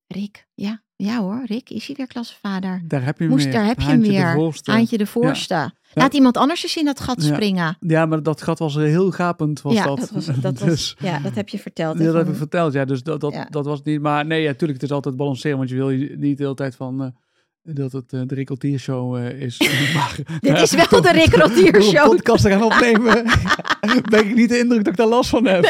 [0.07, 2.83] Rick, ja, ja hoor, Rick, is hij weer klassenvader?
[2.85, 3.52] Daar heb je hem Moest, weer.
[3.52, 4.71] daar heb je hem de voorste.
[4.71, 5.73] Haantje de voorste.
[5.95, 7.35] Laat iemand anders eens in dat gat Ja.
[7.35, 7.76] springen.
[7.81, 9.99] Ja, maar dat gat was heel gapend, was ja, dat.
[9.99, 11.99] dat was, dat was, dus, ja, dat heb je verteld.
[11.99, 12.85] dat heb ik verteld, ja.
[12.85, 14.00] Dus dat, dat, dat was niet...
[14.00, 15.57] Maar nee, ja, tuurlijk, het is altijd balanceren.
[15.59, 17.02] Want je wil je niet de hele tijd van...
[17.02, 17.09] eh,
[17.75, 19.59] dat het eh, de Rick Show eh, is.
[19.95, 22.11] maar, Dit is wel de Rick Rotier een Show.
[22.11, 23.25] podcast te gaan opnemen,
[24.11, 25.64] ben ik niet de indruk dat ik daar last van heb.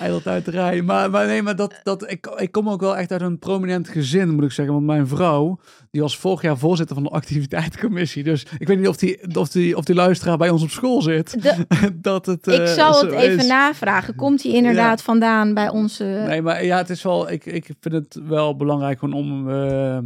[0.00, 0.84] Ijdel uit te rijden.
[0.84, 3.88] Maar, maar nee, maar dat, dat, ik, ik kom ook wel echt uit een prominent
[3.88, 4.74] gezin, moet ik zeggen.
[4.74, 5.58] Want mijn vrouw,
[5.90, 8.22] die was vorig jaar voorzitter van de activiteitencommissie.
[8.22, 11.02] Dus ik weet niet of die, of die, of die luisteraar bij ons op school
[11.02, 11.42] zit.
[11.42, 11.66] De-
[12.00, 13.46] dat het, ik eh, zal het even is.
[13.46, 14.14] navragen.
[14.14, 16.04] Komt hij inderdaad vandaan bij onze...
[16.04, 19.98] Nee, maar ja, het is wel, ik, ik vind het wel belangrijk gewoon om, eh,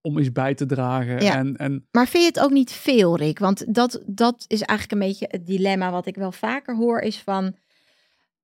[0.00, 1.22] om iets bij te dragen.
[1.22, 1.34] Ja.
[1.36, 3.38] En, en Maar vind je het ook niet veel, Rick?
[3.38, 7.18] Want dat, dat is eigenlijk een beetje het dilemma wat ik wel vaker hoor, is
[7.24, 7.54] van...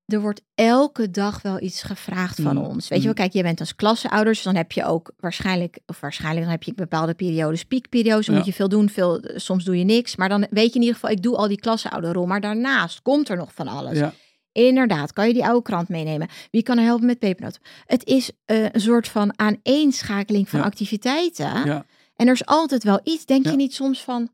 [0.06, 2.88] Er wordt elke dag wel iets gevraagd van Mm, ons.
[2.88, 3.20] Weet je wel, mm.
[3.20, 6.74] kijk, je bent als klasseouders, dan heb je ook waarschijnlijk, of waarschijnlijk, dan heb je
[6.74, 8.40] bepaalde periodes, piekperiodes, dan Ja.
[8.40, 10.16] moet je veel doen, veel, soms doe je niks.
[10.16, 12.26] Maar dan weet je in ieder geval, ik doe al die klasseouderrol.
[12.26, 13.98] Maar daarnaast komt er nog van alles.
[13.98, 14.12] ja,
[14.52, 16.28] Inderdaad, kan je die oude krant meenemen?
[16.50, 17.60] Wie kan er helpen met pepernoten?
[17.84, 20.64] Het is eh, een soort van aaneenschakeling van Ja.
[20.66, 21.64] activiteiten.
[21.64, 21.84] ja,
[22.16, 23.24] En er is altijd wel iets.
[23.26, 23.50] Denk Ja.
[23.50, 24.28] je niet soms van,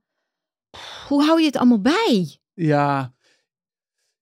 [0.71, 2.37] "Pff, hoe hou je het allemaal bij?
[2.55, 3.13] ja.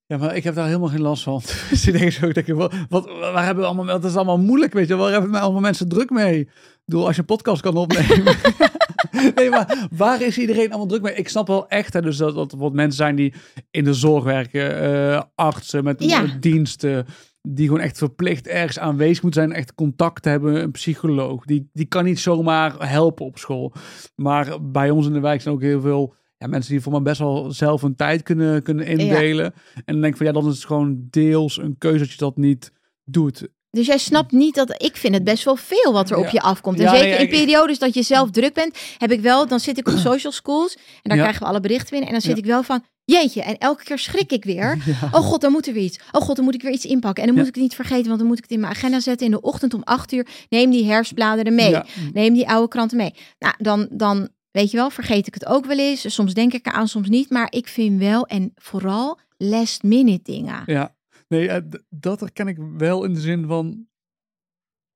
[0.08, 1.40] Ja, maar ik heb daar helemaal geen last van.
[1.70, 4.38] Dus ik denk zo, ik denk, wat, wat, waar hebben we allemaal, dat is allemaal
[4.38, 4.96] moeilijk, weet je.
[4.96, 6.40] Waar hebben allemaal mensen druk mee?
[6.40, 6.50] Ik
[6.84, 8.36] bedoel, als je een podcast kan opnemen.
[9.34, 11.14] nee, maar waar is iedereen allemaal druk mee?
[11.14, 13.34] Ik snap wel echt, hè, dus dat, dat er wat mensen zijn die
[13.70, 16.20] in de zorg werken, eh, artsen met Ja.
[16.20, 17.06] met diensten,
[17.42, 21.44] die gewoon echt verplicht ergens aanwezig moeten zijn, echt contact hebben, een psycholoog.
[21.44, 23.72] Die, die kan niet zomaar helpen op school.
[24.14, 27.02] Maar bij ons in de wijk zijn ook heel veel ja, mensen die voor mij
[27.02, 29.52] best wel zelf hun tijd kunnen, kunnen indelen.
[29.74, 32.18] En dan denk ik van ja, dan is het gewoon deels een keuze dat je
[32.18, 32.72] dat niet
[33.04, 33.48] doet.
[33.70, 36.30] Dus jij snapt niet dat ik vind het best wel veel wat er op Ja.
[36.32, 36.78] je afkomt.
[36.78, 39.78] En Ja, zeker in periodes dat je zelf druk bent, heb ik wel, dan zit
[39.78, 42.06] ik op social schools en daar krijgen we alle berichten binnen.
[42.06, 44.76] En dan zit ik wel van, jeetje, en elke keer schrik ik weer.
[45.12, 46.00] Oh god, dan moet er weer iets.
[46.12, 47.22] Oh god, dan moet ik weer iets inpakken.
[47.22, 49.00] En dan moet ik het niet vergeten, want dan moet ik het in mijn agenda
[49.00, 50.26] zetten in de ochtend om acht uur.
[50.48, 51.76] Neem die herfstbladeren mee.
[52.12, 53.14] Neem die oude kranten mee.
[53.38, 56.14] Nou, dan, dan weet je wel, vergeet ik het ook wel eens.
[56.14, 57.30] Soms denk ik eraan, soms niet.
[57.30, 60.62] Maar ik vind wel, en vooral last minute dingen.
[60.66, 60.94] Ja,
[61.28, 63.86] nee, eh, dat herken ik wel in de zin van.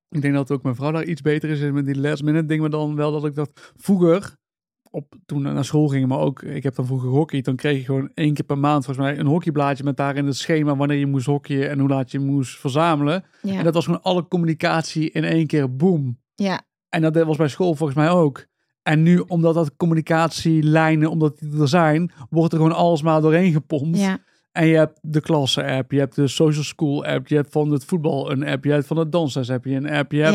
[0.09, 2.45] Ik denk dat ook mijn vrouw daar iets beter is in met die last minute
[2.45, 4.35] ding, maar dan wel dat ik dat vroeger,
[4.89, 7.77] op, toen we naar school gingen, maar ook, ik heb dan vroeger gehockeyd, dan kreeg
[7.77, 10.97] je gewoon één keer per maand volgens mij een hockeyblaadje met daarin het schema wanneer
[10.97, 13.23] je moest hockeyen en hoe laat je moest verzamelen.
[13.41, 16.19] Ja, En dat was gewoon alle communicatie in één keer, boom.
[16.35, 18.51] ja, En dat was bij school volgens mij ook.
[18.83, 23.51] En nu, omdat dat communicatielijnen, omdat die er zijn, wordt er gewoon alles maar doorheen
[23.51, 23.99] gepompt.
[23.99, 24.17] ja.
[24.51, 28.31] En je hebt de klasse-app, je hebt de social school-app, je hebt van het voetbal
[28.31, 30.33] een app, je hebt van het dansles heb je een app, je hebt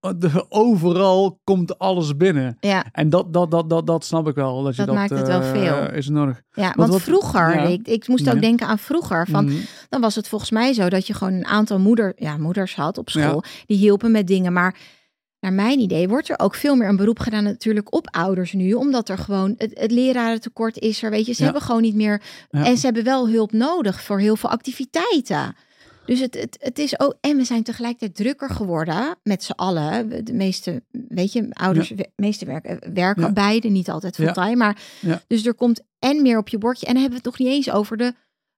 [0.00, 0.12] Ja.
[0.12, 2.56] de, overal komt alles binnen.
[2.60, 2.84] ja.
[2.92, 4.62] En dat, dat, dat, dat, dat snap ik wel.
[4.62, 5.90] Dat, je Dat dat maakt het wel eh, veel.
[5.96, 6.42] Is nodig.
[6.52, 7.62] Ja, want wat- vroeger, ja.
[7.62, 8.40] ik, ik moest ook Ja.
[8.40, 9.54] denken aan vroeger, van, Mhm.
[9.88, 12.98] dan was het volgens mij zo dat je gewoon een aantal moeder, ja, moeders had
[12.98, 14.52] op school, die hielpen met dingen.
[14.52, 14.76] Maar
[15.44, 18.72] naar mijn idee wordt er ook veel meer een beroep gedaan natuurlijk op ouders nu,
[18.72, 21.44] omdat er gewoon, het, het lerarentekort is er, weet je, ze Ja.
[21.44, 22.64] hebben gewoon niet meer, Ja.
[22.64, 25.56] en ze hebben wel hulp nodig voor heel veel activiteiten.
[26.06, 30.24] Dus het, het, het is ook, en we zijn tegelijkertijd drukker geworden met z'n allen.
[30.24, 33.32] De meeste, weet je, ouders, meeste werken, werken Ja.
[33.32, 34.56] beide, niet altijd fulltime.
[34.56, 34.76] Maar
[35.26, 36.86] dus er komt en meer op je bordje.
[36.86, 38.14] En dan hebben we het nog niet eens over de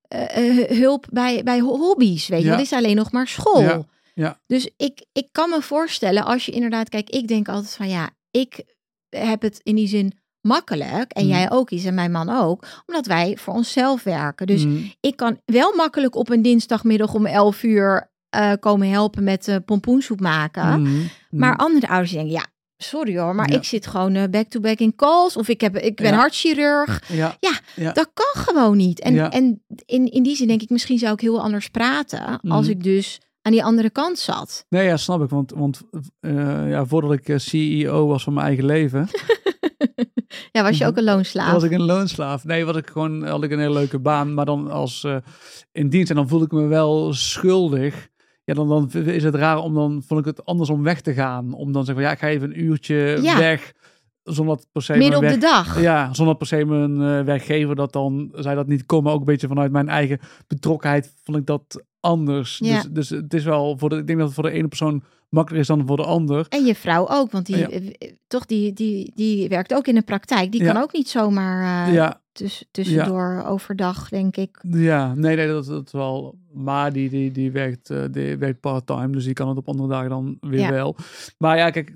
[0.09, 2.29] eh, eh, hulp bij, bij hobby's.
[2.29, 3.87] Weet je, dat is alleen nog maar school.
[4.21, 4.41] Ja.
[4.47, 8.11] Dus ik, ik kan me voorstellen, als je inderdaad, kijk, ik denk altijd van ja,
[8.31, 8.65] ik
[9.09, 11.13] heb het in die zin makkelijk.
[11.13, 11.35] En Mhm.
[11.35, 12.67] jij ook is en mijn man ook.
[12.87, 14.47] Omdat wij voor onszelf werken.
[14.47, 19.25] Dus Mm, ik kan wel makkelijk op een dinsdagmiddag om 11 uur eh, komen helpen
[19.25, 20.81] met eh pompoensoep maken.
[20.81, 21.09] mm, mm.
[21.31, 23.57] Maar andere ouders denken, ja, sorry hoor, maar Ja.
[23.57, 25.37] ik zit gewoon eh, back-to-back in calls.
[25.37, 26.17] Of ik, heb, ik ben Ja.
[26.17, 27.03] hartchirurg.
[27.09, 27.37] ja,
[27.77, 27.93] Ja.
[27.93, 29.01] Dat kan gewoon niet.
[29.01, 32.41] En, en in, in die zin denk ik, misschien zou ik heel anders praten.
[32.41, 34.65] Als ik dus aan die andere kant zat.
[34.69, 35.31] nee, ja, snap ik.
[35.31, 35.83] Want, want
[36.21, 39.09] eh, ja, voordat ik eh, CEO was van mijn eigen leven,
[40.53, 41.53] Ja, was je ook een loonslaaf?
[41.53, 42.45] was ik een loonslaaf.
[42.45, 45.17] Nee, was ik gewoon, had ik een hele leuke baan, maar dan als eh,
[45.73, 46.11] in dienst.
[46.11, 48.09] En dan voelde ik me wel schuldig.
[48.45, 51.13] Ja, dan, dan is het raar om dan, vond ik het anders om weg te
[51.15, 51.53] gaan.
[51.53, 53.39] Om dan te zeggen, van, ja, ik ga even een uurtje Ja.
[53.39, 53.73] weg.
[54.23, 55.81] Zonder per se Midden op de dag.
[55.81, 58.91] Ja, zonder per se mijn werkgever dat dan, zij dat niet.
[58.91, 62.59] Maar ook een beetje vanuit mijn eigen betrokkenheid vond ik dat anders.
[62.59, 62.75] Ja.
[62.83, 65.03] Dus, dus het is wel, voor de, ik denk dat het voor de ene persoon
[65.29, 66.47] makkelijker is dan voor de ander.
[66.49, 67.69] En je vrouw ook, want die, Ja.
[67.69, 70.53] eh, toch, die, die, die werkt ook in de praktijk.
[70.53, 70.73] Die Ja.
[70.73, 74.59] kan ook niet zomaar eh, Ja, tuss- tussendoor overdag, denk ik.
[74.71, 76.39] Ja, nee, nee, dat, dat wel.
[76.53, 79.89] Maar die, die, die werkt, eh, die werkt part-time, dus die kan het op andere
[79.89, 80.71] dagen dan weer Ja.
[80.71, 80.97] wel.
[81.39, 81.93] Maar ja, kijk,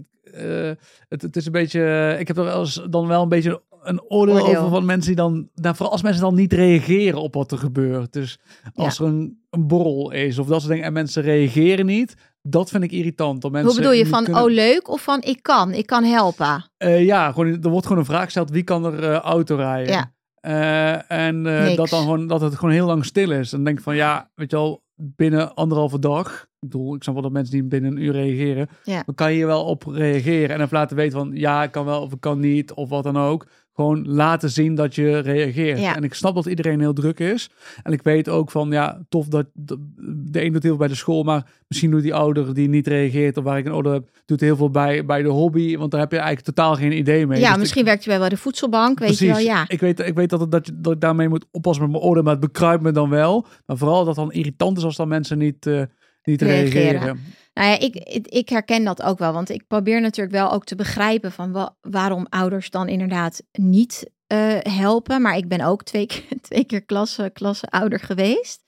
[1.09, 2.17] het, het is een beetje.
[2.19, 4.57] Ik heb er wel eens dan wel een beetje een oordeel, Oordeel.
[4.57, 5.49] over van mensen die dan.
[5.55, 8.13] Nou, vooral als mensen dan niet reageren op wat er gebeurt.
[8.13, 8.39] Dus
[8.75, 12.71] als er een, een borrel is of dat soort dingen en mensen reageren niet, dat
[12.71, 13.43] vind ik irritant.
[13.43, 16.05] Dat mensen Hoe bedoel je van, kunnen- oh leuk, of van ik kan, ik kan
[16.05, 16.71] helpen?
[16.77, 19.93] Eh, ja, gewoon, er wordt gewoon een vraag gesteld: wie kan er eh, auto rijden?
[19.93, 20.13] Ja.
[20.41, 21.43] Eh, en
[21.77, 23.51] dat, dan gewoon, dat het gewoon heel lang stil is.
[23.51, 26.49] Dan denk ik van ja, weet je wel, binnen anderhalve dag.
[26.61, 28.69] Ik bedoel, ik snap wel dat mensen die binnen een uur reageren.
[28.85, 29.03] Ja.
[29.07, 30.57] Dan kan je wel op reageren.
[30.57, 32.73] En even laten weten van ja, ik kan wel of ik kan niet.
[32.73, 33.47] Of wat dan ook.
[33.75, 35.79] Gewoon laten zien dat je reageert.
[35.81, 35.97] Ja.
[35.97, 37.51] En ik snap dat iedereen heel druk is.
[37.83, 40.95] En ik weet ook van ja, tof dat de een doet heel veel bij de
[40.95, 41.23] school.
[41.23, 43.37] Maar misschien doet die ouder die niet reageert.
[43.37, 45.77] Of waar ik een ouder heb, doet heel veel bij, bij de hobby.
[45.77, 47.39] Want daar heb je eigenlijk totaal geen idee mee.
[47.39, 49.65] ja, Dus ik- misschien werkt je wel bij de voedselbank, weet je wel, ja.
[49.69, 52.05] ik weet, ik weet dat, het- dat, je, dat ik daarmee moet oppassen met mijn
[52.05, 53.47] orde, maar het bekruipt me dan wel.
[53.67, 55.83] Maar vooral dat dan irritant is als dan mensen niet, eh,
[56.23, 56.91] niet Reageren.
[56.91, 57.21] reageren.
[57.61, 60.65] Nou ja, ik, ik, ik herken dat ook wel, want ik probeer natuurlijk wel ook
[60.65, 65.23] te begrijpen van wa- waarom ouders dan inderdaad niet eh, helpen.
[65.23, 68.63] Maar ik ben ook twee, keer- twee keer klasse, klasse ouder geweest.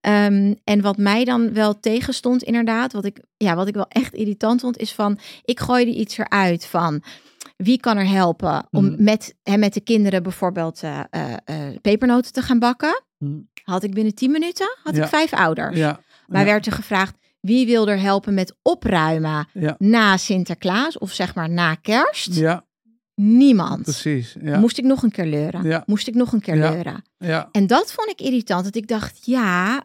[0.00, 4.14] Ehm, en wat mij dan wel tegenstond inderdaad, wat ik, ja, wat ik wel echt
[4.14, 7.02] irritant vond, is van, ik gooide iets eruit van,
[7.56, 9.02] wie kan er helpen om Mhm.
[9.04, 13.02] met, hè, met de kinderen bijvoorbeeld eh, eh, pepernoten te gaan bakken?
[13.18, 13.38] Hm.
[13.64, 15.02] Had ik binnen 10 minuten, had Ja.
[15.02, 15.76] ik vijf ouders.
[15.76, 17.14] Ja, Maar ja, werd er gevraagd,
[17.46, 22.34] wie wil er helpen met opruimen ja, na Sinterklaas of zeg maar na kerst?
[22.34, 22.64] ja,
[23.14, 23.82] Niemand.
[23.82, 24.36] precies.
[24.42, 25.82] Ja, Moest ik nog een keer leuren?
[25.86, 27.04] Moest ik nog een keer leuren?
[27.18, 28.64] ja, En dat vond ik irritant.
[28.64, 29.84] Dat ik dacht, ja,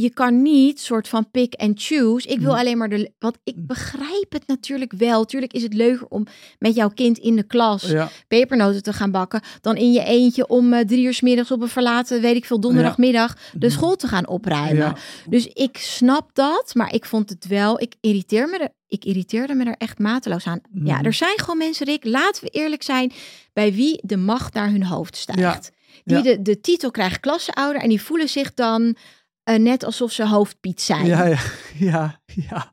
[0.00, 2.28] je kan niet soort van pick and choose.
[2.28, 2.58] Ik wil Hm.
[2.58, 3.12] alleen maar de...
[3.18, 5.24] Want ik begrijp het natuurlijk wel.
[5.24, 6.26] Tuurlijk is het leuker om
[6.58, 9.40] met jouw kind in de klas ja, pepernoten te gaan bakken...
[9.60, 12.44] dan in je eentje om eh, drie uur 's middags op een verlaten, weet ik
[12.44, 13.36] veel, donderdagmiddag...
[13.52, 14.76] de school te gaan opruimen.
[14.76, 14.96] ja,
[15.28, 19.54] Dus ik snap dat, maar ik vond het wel, ik, irriteer me er, ik irriteerde
[19.54, 20.60] me er echt mateloos aan.
[20.84, 23.12] Ja, er zijn gewoon mensen, Rick, laten we eerlijk zijn,
[23.52, 25.70] bij wie de macht naar hun hoofd stijgt.
[26.04, 26.22] Die ja.
[26.22, 28.96] De, de titel krijgt klasseouder en die voelen zich dan
[29.54, 31.06] eh, net alsof ze hoofdpiet zijn.
[31.06, 31.38] ja, ja,
[31.90, 32.72] ja, ja.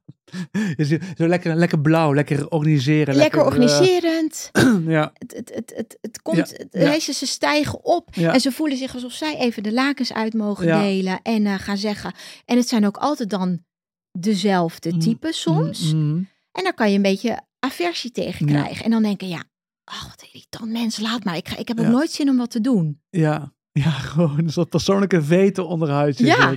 [1.17, 3.15] Zo lekker, lekker blauw, lekker organiseren.
[3.15, 4.49] Lekker eh, organiserend.
[4.87, 8.93] ja, Het, het, het, het, het komt, Ja, ze stijgen op en ze voelen zich
[8.93, 12.13] alsof zij even de lakens uit mogen delen en eh, gaan zeggen.
[12.45, 13.65] En het zijn ook altijd dan
[14.11, 15.93] dezelfde Mm, typen soms.
[15.93, 16.29] mm, mm.
[16.51, 18.85] En daar kan je een beetje aversie tegen krijgen.
[18.85, 19.43] En dan denken, ja,
[19.83, 21.35] ach, wat irritant, mensen, laat maar.
[21.37, 23.01] Ik, ga, ik heb ook nooit zin om wat te doen.
[23.09, 26.17] Ja, ja, gewoon een soort persoonlijke veto onderhuid.
[26.17, 26.53] Ja.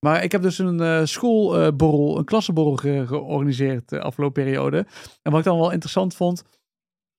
[0.00, 4.86] Maar ik heb dus een eh, schoolborrel, een klassenborrel ge- georganiseerd de afgelopen periode.
[5.22, 6.42] En wat ik dan wel interessant vond...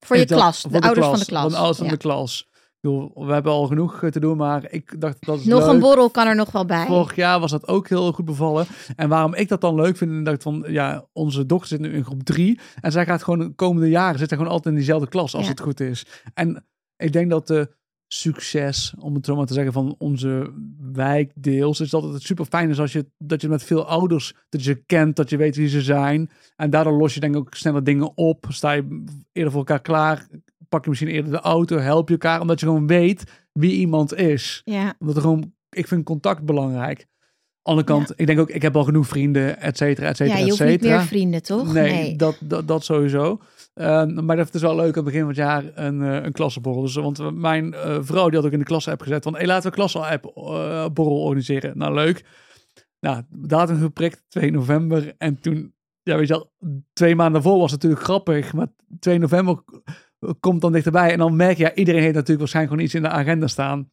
[0.05, 1.41] Voor je dat- klas, de ouders van de klas.
[1.41, 2.47] Van de ouders van de klas.
[2.81, 5.69] Bedoel, we hebben al genoeg eh, te doen, maar ik dacht dat is Nog leuk.
[5.69, 6.85] een borrel kan er nog wel bij.
[6.85, 8.65] Vorig jaar was dat ook heel goed bevallen.
[8.95, 11.93] En waarom ik dat dan leuk vind, en dat van, ja, onze dochter zit nu
[11.93, 12.59] in groep drie.
[12.81, 15.43] En zij gaat gewoon de komende jaren, zit er gewoon altijd in diezelfde klas, als
[15.43, 15.49] Ja.
[15.49, 16.05] het goed is.
[16.33, 16.65] En
[16.97, 17.69] ik denk dat de
[18.19, 20.53] succes, om het zo maar te zeggen, van onze
[20.93, 24.63] wijkdeels, is dat het super fijn is als je, dat je met veel ouders, dat
[24.63, 26.29] je kent, dat je weet wie ze zijn.
[26.55, 28.45] En daardoor los je denk ik ook sneller dingen op.
[28.49, 30.27] Sta je eerder voor elkaar klaar,
[30.69, 34.15] pak je misschien eerder de auto, help je elkaar, omdat je gewoon weet wie iemand
[34.15, 37.07] is Ja, omdat er gewoon, ik vind contact belangrijk.
[37.61, 40.43] andere kant, ik denk ook, ik heb al genoeg vrienden, et cetera, et cetera, Ja,
[40.43, 41.73] je hoeft niet meer vrienden, toch?
[41.73, 43.39] Nee, Dat, dat, dat sowieso.
[43.75, 46.31] Ehm, maar het is wel leuk aan het begin van het jaar een, eh een
[46.31, 46.81] klassenborrel.
[46.81, 49.35] Dus, want mijn eh, vrouw die had ook in de klasse-app gezet van...
[49.35, 51.77] Hey, laten we een klasse-app eh, borrel organiseren.
[51.77, 52.25] Nou, leuk.
[52.99, 55.13] Nou, datum geprikt, 2 november.
[55.17, 56.51] En toen, ja, weet je wel,
[56.93, 58.53] twee maanden daarvoor was het natuurlijk grappig.
[58.53, 58.67] Maar
[58.99, 59.63] 2 november
[60.39, 61.11] komt dan dichterbij.
[61.11, 63.91] En dan merk je, ja, iedereen heeft natuurlijk waarschijnlijk gewoon iets in de agenda staan.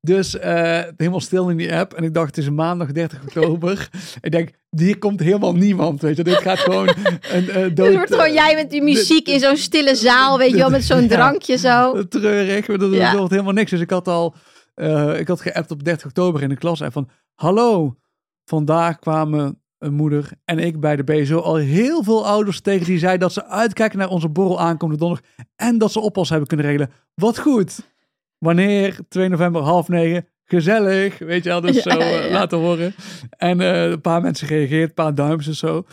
[0.00, 1.94] Dus eh, helemaal stil in die app.
[1.94, 3.88] En ik dacht, het is maandag 30 oktober.
[4.20, 6.24] ik denk, hier komt helemaal niemand, weet je.
[6.24, 6.88] Dit gaat gewoon
[7.32, 7.86] een eh dood...
[7.86, 10.84] Het wordt gewoon jij met die muziek in zo'n stille zaal, weet je wel, met
[10.84, 11.08] zo'n Ja.
[11.08, 12.06] drankje zo.
[12.08, 12.66] treurig.
[12.66, 13.16] Dat, dat Ja.
[13.16, 13.70] wordt helemaal niks.
[13.70, 14.34] Dus ik had al,
[14.74, 17.96] eh, ik had geappt op 30 oktober in de klas en van, hallo,
[18.44, 22.98] vandaag kwamen een moeder en ik bij de BSO al heel veel ouders tegen die
[22.98, 26.66] zeiden dat ze uitkijken naar onze borrel aankomende donderdag en dat ze oppas hebben kunnen
[26.66, 26.90] regelen.
[27.14, 27.94] Wat goed.
[28.38, 28.98] Wanneer?
[29.08, 30.26] 2 november, half negen.
[30.44, 32.32] Gezellig, weet je wel, dus Ja, zo eh, ja.
[32.32, 32.94] laten horen.
[33.30, 35.84] En eh, een paar mensen gereageerd, een paar duimpjes en zo.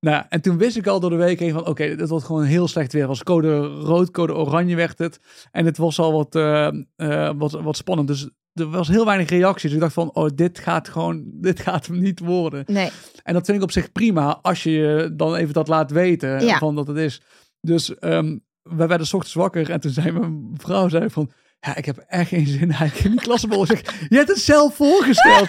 [0.00, 2.42] Nou, en toen wist ik al door de week heen van, oké, dit wordt gewoon
[2.44, 3.00] heel slecht weer.
[3.02, 5.20] Het was code rood, code oranje werd het.
[5.50, 8.08] En het was al wat, eh, wat, wat spannend.
[8.08, 9.72] Dus er was heel weinig reacties.
[9.72, 12.64] Ik dacht van, oh, dit gaat gewoon, dit gaat hem niet worden.
[12.66, 12.90] Nee,
[13.22, 16.44] En dat vind ik op zich prima, als je je dan even dat laat weten
[16.44, 16.58] Ja.
[16.58, 17.22] van dat het is.
[17.60, 21.76] Dus ehm we werden 's ochtends wakker en toen zei mijn vrouw zei van, ja,
[21.76, 23.66] ik heb echt geen zin eigenlijk in die klassenbol.
[23.66, 25.48] Zeg, je hebt het zelf voorgesteld.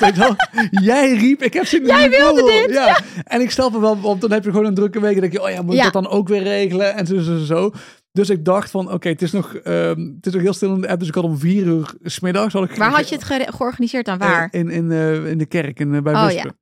[0.71, 2.99] Jij riep, ik heb zin in Jij wilde dit, Ja.
[3.23, 5.15] En ik snap er wel, want dan heb je gewoon een drukke week.
[5.15, 5.83] En denk je, oh ja, moet ik Ja.
[5.83, 6.95] dat dan ook weer regelen?
[6.95, 7.71] En zo, zo, zo.
[8.11, 10.81] Dus ik dacht van, oké, het is nog ehm, het is nog heel stil in
[10.81, 10.99] de app.
[10.99, 12.53] Dus ik had om vier uur smiddags...
[12.53, 14.17] Had ik waar had je het georganiseerd dan?
[14.17, 14.47] Waar?
[14.51, 16.57] In, in, eh, in de kerk, in, eh, bij Oh, Wispen.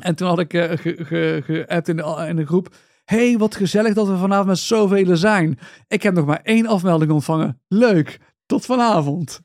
[0.00, 2.74] En toen had ik ge- ge- geappt in de, in de groep.
[3.04, 5.58] hey, wat gezellig dat we vanavond met zoveel zijn.
[5.88, 7.60] Ik heb nog maar één afmelding ontvangen.
[7.68, 9.40] Leuk, tot vanavond.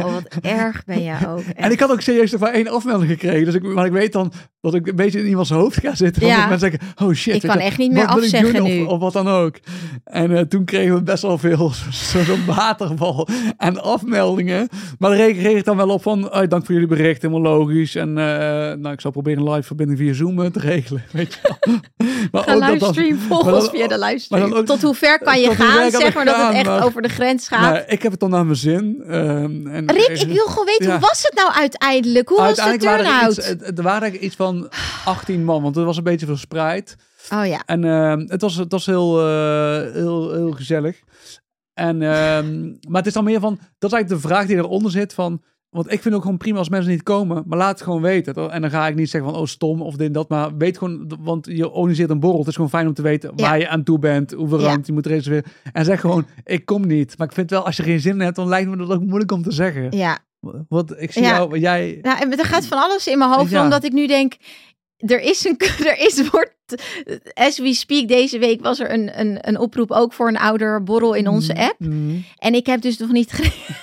[0.00, 1.40] Oh, wat erg ben jij ook.
[1.56, 3.44] En ik had ook serieus maar één afmelding gekregen.
[3.44, 6.26] Dus ik, maar ik weet dan dat ik een beetje in iemands hoofd ga zitten.
[6.26, 6.48] Ja.
[6.48, 7.34] Mensen zeggen, oh shit.
[7.34, 8.82] Ik kan je, echt niet meer wat wil ik afzeggen nu.
[8.82, 9.56] Of, of wat dan ook.
[10.04, 14.68] En eh, toen kregen we best wel veel zo'n zo waterval aan afmeldingen.
[14.98, 17.94] Maar daar reageer ik dan wel op van, oh, dank voor jullie bericht, helemaal logisch.
[17.94, 18.24] En eh,
[18.76, 21.02] nou, ik zal proberen een live verbinding via Zoom eh, te regelen.
[21.12, 21.76] Weet je wel.
[22.32, 24.52] maar Ga ook livestream volg maar ons dan- via de livestream.
[24.52, 27.08] ook- Tot hoe ver kan je gaan, zeg maar, dat het echt maar- over de
[27.08, 27.60] grens gaat.
[27.72, 29.02] Nou, ik heb het dan naar mijn zin.
[29.08, 30.92] ehm, en, Rick, ik wil gewoon weten, Ja.
[30.92, 32.28] hoe was het nou uiteindelijk?
[32.28, 33.36] Hoe was de waren er, turnout?
[33.36, 34.70] iets, er waren eigenlijk iets van
[35.04, 36.96] 18 man, want het was een beetje verspreid.
[37.32, 41.00] Oh ja, En ehm, het, was, het was heel, eh, heel, heel gezellig.
[41.74, 44.90] En, ehm, maar het is dan meer van, dat is eigenlijk de vraag die eronder
[44.90, 47.82] zit van, want ik vind ook gewoon prima als mensen niet komen, maar laat het
[47.82, 48.50] gewoon weten.
[48.50, 50.78] En dan ga ik niet zeggen van, oh stom of dit en dat, maar weet
[50.78, 52.38] gewoon, want je organiseert een borrel.
[52.38, 53.44] Het is gewoon fijn om te weten Ja.
[53.48, 54.64] waar je aan toe bent, hoeveel Ja.
[54.66, 55.52] ruimte je moet reserveren.
[55.72, 57.18] En zeg gewoon, ik kom niet.
[57.18, 59.32] Maar ik vind wel, als je geen zin hebt, dan lijkt me dat ook moeilijk
[59.32, 59.86] om te zeggen.
[59.96, 60.18] ja.
[60.68, 61.28] Want ik zie Ja.
[61.36, 61.98] jou, jij...
[62.02, 63.62] Nou, en er gaat van alles in mijn hoofd, Ja.
[63.62, 64.34] omdat ik nu denk,
[64.96, 65.56] er is een,
[65.90, 66.54] er is, wordt,
[67.34, 71.14] as we speak, deze week was er een, een, een oproep ook voor een ouderborrel
[71.14, 71.74] in onze app.
[71.78, 72.24] Mm.
[72.38, 73.80] En ik heb dus nog niet gereageerd.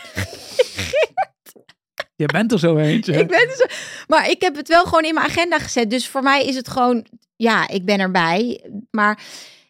[2.20, 3.14] Je bent er zo eentje.
[3.14, 3.66] Ik ben dus,
[4.08, 5.90] maar ik heb het wel gewoon in mijn agenda gezet.
[5.90, 7.06] Dus voor mij is het gewoon,
[7.36, 8.66] ja, ik ben erbij.
[8.92, 9.22] Maar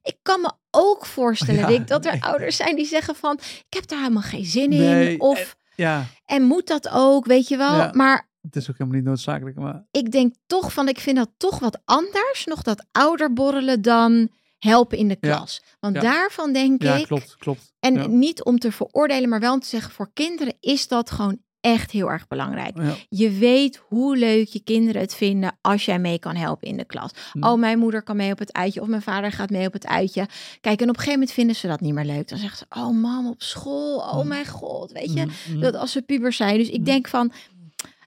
[0.03, 2.23] ik kan me ook voorstellen, Ja, dat er nee.
[2.23, 5.21] ouders zijn die zeggen van, ik heb daar helemaal geen zin Nee, in.
[5.21, 7.75] Of, Ja, en moet dat ook, weet je wel.
[7.75, 7.91] Ja.
[7.93, 9.85] Maar het is ook helemaal niet noodzakelijk, maar...
[9.91, 14.97] ik denk toch van, ik vind dat toch wat anders, nog dat ouderborrelen dan helpen
[14.97, 15.35] in de Ja.
[15.35, 15.62] klas.
[15.79, 16.01] Want Ja.
[16.01, 17.73] daarvan denk Ja, ik, klopt, klopt.
[17.79, 21.38] en niet om te veroordelen, maar wel om te zeggen, voor kinderen is dat gewoon
[21.62, 22.78] echt heel erg belangrijk.
[22.78, 22.95] Ja.
[23.10, 26.86] Je weet hoe leuk je kinderen het vinden als jij mee kan helpen in de
[26.86, 27.12] klas.
[27.32, 27.43] Hm.
[27.43, 29.88] Oh, mijn moeder kan mee op het uitje of mijn vader gaat mee op het
[29.88, 30.28] uitje.
[30.62, 32.28] Kijk, en op een gegeven moment vinden ze dat niet meer leuk.
[32.28, 34.28] Dan zeggen ze, oh mam, op school, oh Hm.
[34.28, 35.26] mijn god, weet je.
[35.26, 35.60] Mm, mm.
[35.62, 36.58] Dat als ze puber zijn.
[36.58, 37.32] Dus ik denk van,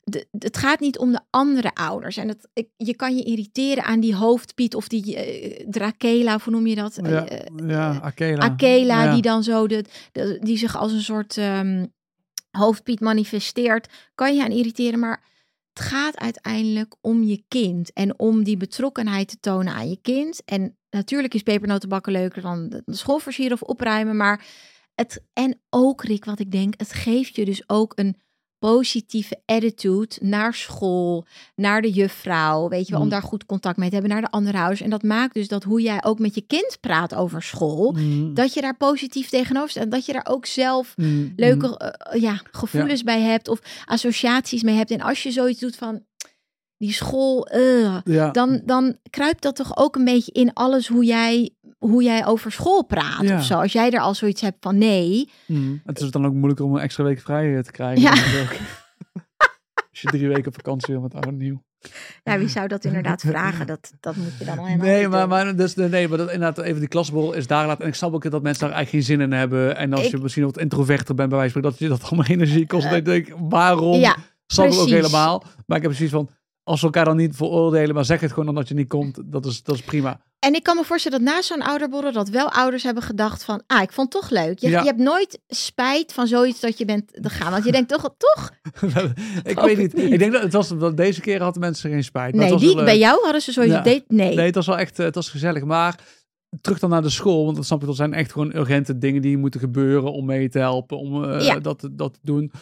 [0.04, 2.16] de, het gaat niet om de andere ouders.
[2.16, 6.52] En ik, je kan je irriteren aan die hoofdpiet of die eh, Drakela, of hoe
[6.52, 6.98] noem je dat?
[7.02, 8.42] Ja, Eh, eh, ja, Akela.
[8.42, 9.12] Akela, Ja.
[9.12, 11.86] die dan zo de, de- die zich als een soort ehm,
[12.58, 14.98] hoofdpiet manifesteert, kan je aan irriteren.
[14.98, 15.22] Maar
[15.72, 20.44] het gaat uiteindelijk om je kind en om die betrokkenheid te tonen aan je kind.
[20.44, 24.16] En natuurlijk is pepernotenbakken leuker dan de de school versieren of opruimen.
[24.16, 24.46] Maar
[24.94, 28.16] het, en ook, Rick, wat ik denk, het geeft je dus ook een
[28.70, 33.12] positieve attitude naar school, naar de juffrouw, weet je wel, om Mm.
[33.12, 34.80] daar goed contact mee te hebben, naar de andere ouders.
[34.80, 38.34] En dat maakt dus dat hoe jij ook met je kind praat over school, Mm,
[38.34, 39.82] dat je daar positief tegenover staat.
[39.84, 44.62] En dat je daar ook zelf mm, leuke eh, ja, gevoelens bij hebt of associaties
[44.62, 44.90] mee hebt.
[44.90, 46.02] En als je zoiets doet van
[46.76, 48.30] die school, eh, Ja.
[48.30, 51.50] dan, dan kruipt dat toch ook een beetje in alles hoe jij,
[51.88, 53.36] hoe jij over school praat Ja.
[53.36, 53.54] of zo.
[53.58, 55.80] Als jij er al zoiets hebt van nee, Mm.
[55.84, 58.02] Het is dan ook moeilijker om een extra week vrij eh, te krijgen.
[58.02, 58.10] Ja.
[58.42, 58.50] ook.
[59.90, 61.62] Als je drie weken op vakantie wil met oud nieuw.
[62.22, 63.66] Ja, wie zou dat inderdaad vragen?
[63.66, 66.64] Dat, dat moet je dan al helemaal Nee, maar, maar, dus, nee, maar dat, inderdaad,
[66.64, 67.80] even die klasbol is daar laat.
[67.80, 69.76] En ik snap ook dat mensen daar eigenlijk geen zin in hebben.
[69.76, 72.10] En als Ik- je misschien wat introverter bent, bij wijze van spreken, dat je dat
[72.10, 72.90] allemaal energie kost.
[72.90, 73.98] dan denk ik, waarom?
[74.00, 74.16] Ja,
[74.46, 75.42] snap ik ook helemaal.
[75.66, 76.30] Maar ik heb precies van,
[76.62, 79.18] als we elkaar dan niet veroordelen, maar zeg het gewoon dan dat je niet komt,
[79.24, 80.20] dat is, dat is prima.
[80.38, 83.62] En ik kan me voorstellen dat na zo'n ouderborrel dat wel ouders hebben gedacht van,
[83.66, 84.58] ah, ik vond het toch leuk.
[84.58, 84.80] Je, Ja.
[84.80, 87.50] je hebt nooit spijt van zoiets dat je bent gegaan.
[87.52, 88.50] Want je denkt toch, toch?
[89.52, 89.94] ik weet niet.
[89.94, 90.12] niet.
[90.12, 92.34] Ik denk dat het was, dat deze keer hadden mensen geen spijt.
[92.34, 93.74] Maar Nee, die, wel, bij jou hadden ze zoiets.
[93.74, 93.80] Ja.
[93.82, 94.34] deed- nee.
[94.34, 95.64] Nee, het was wel echt, eh, het was gezellig.
[95.64, 95.98] Maar
[96.60, 99.22] terug dan naar de school, want dat snap ik, dat zijn echt gewoon urgente dingen
[99.22, 101.58] die moeten gebeuren om mee te helpen, om eh, Ja.
[101.58, 102.52] dat, te- dat te doen.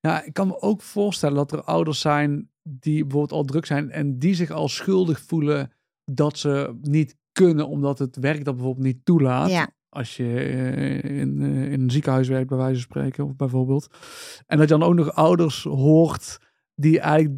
[0.00, 3.90] Ja, ik kan me ook voorstellen dat er ouders zijn die bijvoorbeeld al druk zijn
[3.90, 5.72] en die zich al schuldig voelen
[6.04, 9.50] dat ze niet kunnen, omdat het werk dat bijvoorbeeld niet toelaat.
[9.50, 9.70] Ja.
[9.88, 13.86] Als je eh, in, eh, in een ziekenhuis werkt, bij wijze van spreken, of bijvoorbeeld.
[14.46, 16.38] En dat je dan ook nog ouders hoort
[16.74, 17.34] die eigenlijk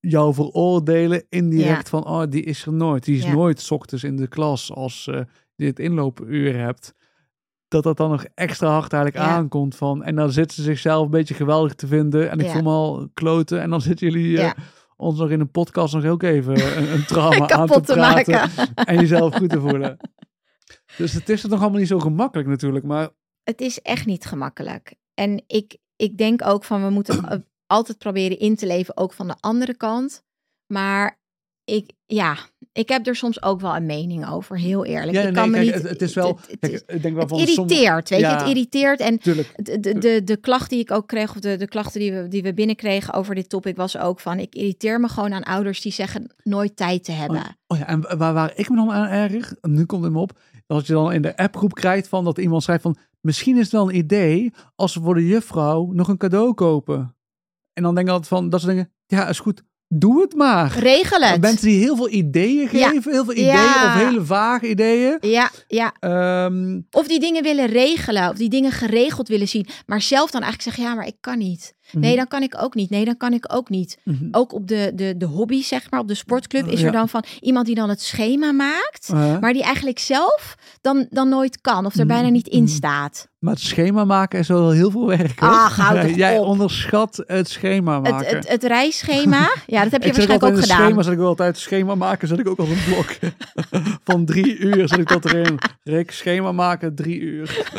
[0.00, 3.04] jou veroordelen indirect van, oh, die is er nooit.
[3.04, 3.32] Die is Ja.
[3.32, 5.20] nooit 's ochtends in de klas als eh
[5.56, 6.94] je het inloopuur hebt.
[7.74, 9.30] Dat dat dan nog extra hard eigenlijk Ja.
[9.30, 10.04] aankomt van.
[10.04, 12.30] En dan zitten ze zichzelf een beetje geweldig te vinden.
[12.30, 12.52] En ik Ja.
[12.52, 13.60] voel me al kloten.
[13.60, 14.50] En dan zitten jullie eh,
[14.96, 17.92] ons nog in een podcast nog ook even een, een trauma aan te Kapot te
[17.92, 18.32] praten.
[18.32, 18.74] maken.
[18.88, 19.96] En jezelf goed te voelen.
[20.96, 22.84] Dus het is er nog allemaal niet zo gemakkelijk natuurlijk.
[22.84, 23.08] Maar
[23.42, 24.94] Het is echt niet gemakkelijk.
[25.14, 29.26] En ik, ik denk ook van, we moeten altijd proberen in te leven, ook van
[29.26, 30.22] de andere kant.
[30.66, 31.18] Maar
[31.64, 32.36] ik, ja,
[32.72, 35.12] ik heb er soms ook wel een mening over, heel eerlijk.
[35.12, 36.28] ja, ik nee, kan me kijk, niet, het, is wel.
[36.46, 39.00] het- kijk, ik denk wel het van sommige- irriteert, weet je, het irriteert.
[39.00, 39.52] En Tuurlijk.
[39.56, 42.28] de, de, de, de klacht die ik ook kreeg, of de, de klachten die we,
[42.28, 45.80] die we binnenkregen over dit topic, was ook van: ik irriteer me gewoon aan ouders
[45.80, 47.56] die zeggen nooit tijd te hebben.
[47.66, 50.38] Oh ja, en waar, waar ik me dan aan erger, nu komt het me op,
[50.66, 53.72] dat je dan in de appgroep krijgt van dat iemand schrijft van, misschien is het
[53.72, 57.16] wel een idee als we voor de juffrouw nog een cadeau kopen.
[57.72, 60.78] En dan denk ik altijd van, dat ze denken, ja, is goed, doe het maar.
[60.78, 61.40] Regel het.
[61.40, 62.88] Mensen die heel veel ideeën Ja.
[62.88, 63.86] geven, heel veel ideeën Ja.
[63.86, 65.16] of hele vage ideeën.
[65.20, 65.92] Ja, ja.
[66.00, 70.42] Ehm, Of die dingen willen regelen, of die dingen geregeld willen zien, maar zelf dan
[70.42, 71.73] eigenlijk zeggen: ja, maar ik kan niet.
[71.92, 72.90] Nee, mhm, dan kan ik ook niet.
[72.90, 73.98] Nee, dan kan ik ook niet.
[74.04, 74.28] mhm.
[74.30, 76.86] Ook op de, de, de hobby, zeg maar, op de sportclub, is Ja.
[76.86, 79.08] er dan van iemand die dan het schema maakt,
[79.40, 82.72] maar die eigenlijk zelf dan, dan nooit kan, of er bijna niet in Mhm.
[82.72, 83.28] staat.
[83.38, 85.40] maar het schema maken is wel heel veel werk.
[85.40, 85.48] hoor.
[85.48, 86.46] Ach, hou toch Jij op.
[86.46, 88.16] onderschat het schema maken.
[88.26, 90.78] Het, het, het reisschema, ja, dat heb je waarschijnlijk ook gedaan.
[90.84, 93.32] Schema, zet ik wel altijd schema maken, zet ik ook al een blok
[94.04, 94.88] van drie uur.
[94.88, 95.58] Zet ik dat erin.
[95.82, 97.72] Rick, schema maken, drie uur.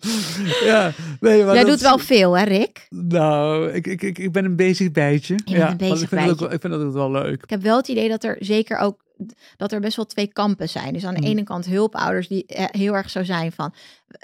[0.64, 2.86] ja, nee, maar Jij dat doet wel veel, hè, Rick?
[2.90, 5.34] Nou, ik, ik, ik, ik ben een bezig bijtje.
[5.44, 7.42] ja, een want bezig ik vind, ook, ik vind dat ook wel leuk.
[7.42, 9.06] Ik heb wel het idee dat er zeker ook
[9.56, 10.92] dat er best wel twee kampen zijn.
[10.92, 11.26] Dus aan de Mm.
[11.26, 13.74] ene kant hulpouders die eh, heel erg zo zijn van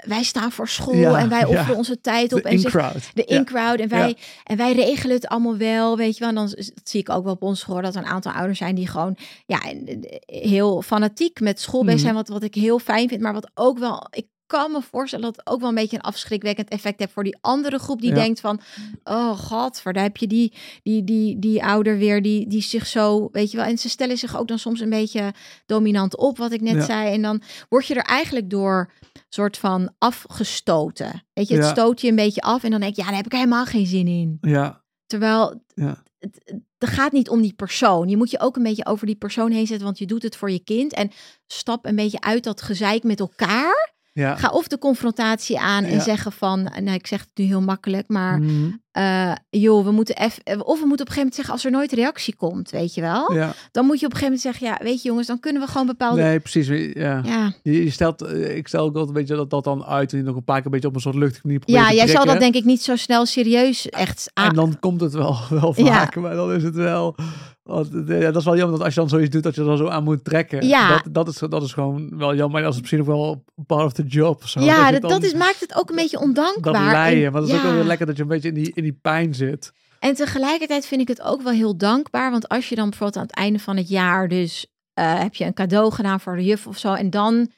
[0.07, 1.47] wij staan voor school Ja, en wij ja.
[1.47, 3.09] offeren onze tijd op De en in-crowd.
[3.13, 3.37] de Ja.
[3.37, 6.29] in-crowd en wij en wij regelen het allemaal wel, weet je wel.
[6.29, 8.75] En dan zie ik ook wel op ons school dat er een aantal ouders zijn
[8.75, 12.03] die gewoon ja eh, heel fanatiek met school bezig Mhm.
[12.03, 14.25] zijn, wat wat ik heel fijn vind, maar wat ook wel ik
[14.61, 17.37] kan me voorstellen dat het ook wel een beetje een afschrikwekkend effect heeft voor die
[17.41, 18.15] andere groep die Ja.
[18.15, 18.59] denkt van,
[19.03, 23.29] oh god, daar heb je die, die, die, die ouder weer die, die zich zo,
[23.31, 25.33] weet je wel, en ze stellen zich ook dan soms een beetje
[25.65, 26.81] dominant op, wat ik net Ja.
[26.85, 28.91] zei, en dan word je er eigenlijk door
[29.29, 31.23] soort van afgestoten.
[31.33, 31.69] Weet je, het Ja.
[31.71, 33.85] stoot je een beetje af en dan denk je, ja, daar heb ik helemaal geen
[33.85, 34.37] zin in.
[34.41, 36.03] Ja, Terwijl ja.
[36.19, 38.09] het, het het gaat niet om die persoon.
[38.09, 40.35] Je moet je ook een beetje over die persoon heen zetten, want je doet het
[40.35, 40.93] voor je kind.
[40.93, 41.11] En
[41.47, 43.93] stap een beetje uit dat gezeik met elkaar.
[44.15, 44.35] Ja.
[44.35, 48.07] Ga of de confrontatie aan en zeggen van, nou ik zeg het nu heel makkelijk,
[48.07, 48.71] maar Mhm.
[48.95, 51.71] Eh, joh, we moeten even, of we moeten op een gegeven moment zeggen als er
[51.71, 53.33] nooit reactie komt, weet je wel.
[53.33, 53.53] ja.
[53.71, 55.67] Dan moet je op een gegeven moment zeggen, ja, weet je jongens, dan kunnen we
[55.67, 56.67] gewoon bepaalde, Nee, precies.
[56.93, 57.21] Ja.
[57.25, 60.17] ja, Je, stelt, eh, ik stel ook altijd een beetje dat, dat dan uit en
[60.17, 62.25] je nog een paar keer een beetje op een soort luchtige manier ja, jij zal
[62.25, 64.49] dat denk ik niet zo snel serieus echt aan.
[64.49, 65.85] En dan komt het wel, wel Ja.
[65.85, 67.15] vaak, maar dan is het wel...
[67.63, 69.61] Want, eh, ja, dat is wel jammer dat als je dan zoiets doet, dat je
[69.61, 70.67] er dan zo aan moet trekken.
[70.67, 70.89] Ja.
[70.89, 72.51] Dat, dat, is, dat is gewoon wel jammer.
[72.51, 74.47] Maar dat is misschien ook wel part of the job.
[74.47, 76.91] Zo, ja, dat, dan dat is, maakt het ook een beetje Dat ondankbaar.
[76.91, 77.25] leien.
[77.25, 78.83] En- Maar dat is ook wel weer lekker dat je een beetje in die, in
[78.85, 79.71] die pijn zit.
[79.99, 82.31] En tegelijkertijd vind ik het ook wel heel dankbaar.
[82.31, 85.45] Want als je dan bijvoorbeeld aan het einde van het jaar dus eh, heb je
[85.45, 86.93] een cadeau gedaan voor de juf of zo.
[86.93, 87.51] En dan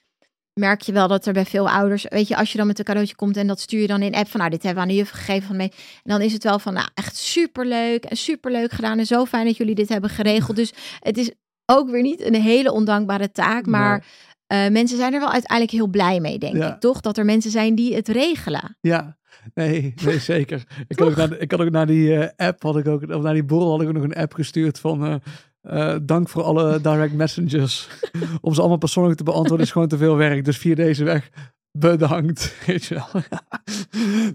[0.54, 2.86] merk je wel dat er bij veel ouders, weet je, als je dan met een
[2.86, 4.96] cadeautje komt en dat stuur je dan in app van, nou, dit hebben we aan
[4.96, 5.72] de juf gegeven van mee.
[6.04, 9.46] En dan is het wel van, nou, echt superleuk en superleuk gedaan en zo fijn
[9.46, 10.56] dat jullie dit hebben geregeld.
[10.56, 11.32] Dus het is
[11.66, 14.06] ook weer niet een hele ondankbare taak, maar
[14.48, 16.74] eh, mensen zijn er wel uiteindelijk heel blij mee, denk Ja.
[16.74, 17.02] ik, toch?
[17.02, 18.78] Dat er mensen zijn die het regelen.
[18.82, 19.17] Ja,
[19.54, 20.64] nee, nee zeker.
[20.88, 23.34] ik, had ook naar, ik ook naar die eh, app, had ik ook, of naar
[23.34, 25.06] die borrel had ik ook nog een app gestuurd van...
[25.06, 25.16] eh,
[25.62, 27.88] eh, dank voor alle direct messengers.
[28.42, 30.46] Om ze allemaal persoonlijk te beantwoorden is gewoon te veel werk.
[30.46, 31.30] Dus via deze weg
[31.72, 32.56] bedankt.
[32.68, 33.22] Weet je wel.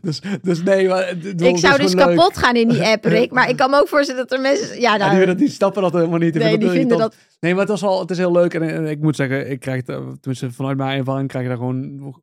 [0.00, 2.06] dus, dus nee, maar, Ik zou dus leuk.
[2.06, 3.30] kapot gaan in die app, Rick.
[3.30, 4.80] Maar ik kan me ook voorstellen dat er mensen...
[4.80, 6.34] Ja, Ja, die, nou, willen- die snappen dat helemaal niet.
[6.34, 7.16] nee, vinden die dat vinden dat...
[7.40, 8.54] Nee, maar het, was al, het is heel leuk.
[8.54, 12.14] En, en ik moet zeggen, ik krijg, tenminste vanuit mijn ervaring, krijg je daar gewoon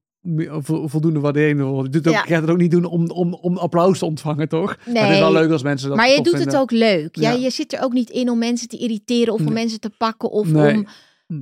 [0.86, 1.59] voldoende waardering.
[1.59, 2.21] Je doet het ook, Ja.
[2.21, 4.65] gaat het ook niet doen om, om, om applaus te ontvangen, toch?
[4.77, 5.19] Maar het is Nee.
[5.19, 6.47] wel leuk als mensen dat Maar je doet vinden.
[6.47, 7.15] het ook leuk.
[7.15, 7.38] Ja, Ja.
[7.38, 9.53] je zit er ook niet in om mensen te irriteren of om Nee.
[9.53, 10.75] mensen te pakken of Nee.
[10.75, 10.88] om...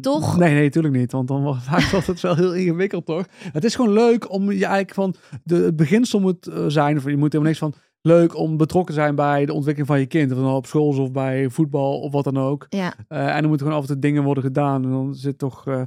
[0.01, 0.38] Toch?
[0.38, 1.11] Nee, nee, natuurlijk niet.
[1.11, 3.25] Want dan wordt wordt het wel heel ingewikkeld, toch?
[3.51, 5.15] Het is gewoon leuk om je eigenlijk van...
[5.43, 7.73] De, het beginsel moet eh, zijn, of je moet helemaal niks van...
[8.01, 10.31] Leuk om betrokken te zijn bij de ontwikkeling van je kind.
[10.31, 12.65] Of het nou op school of bij voetbal of wat dan ook.
[12.69, 14.83] Ja, Eh, en er moeten gewoon toe dingen worden gedaan.
[14.83, 15.67] En dan zit toch...
[15.67, 15.81] eh,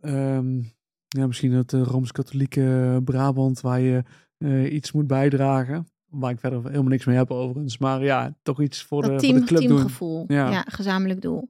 [0.00, 0.60] ehm,
[1.08, 3.60] ja, misschien het eh, Rooms-Katholieke Brabant...
[3.60, 4.02] waar je
[4.38, 5.88] eh, iets moet bijdragen.
[6.10, 7.78] Waar ik verder helemaal niks mee heb overigens.
[7.78, 9.68] Maar ja, toch iets voor, de, voor club doen.
[9.68, 10.24] teamgevoel.
[10.26, 10.50] Ja.
[10.50, 10.64] Ja.
[10.68, 11.48] gezamenlijk doel.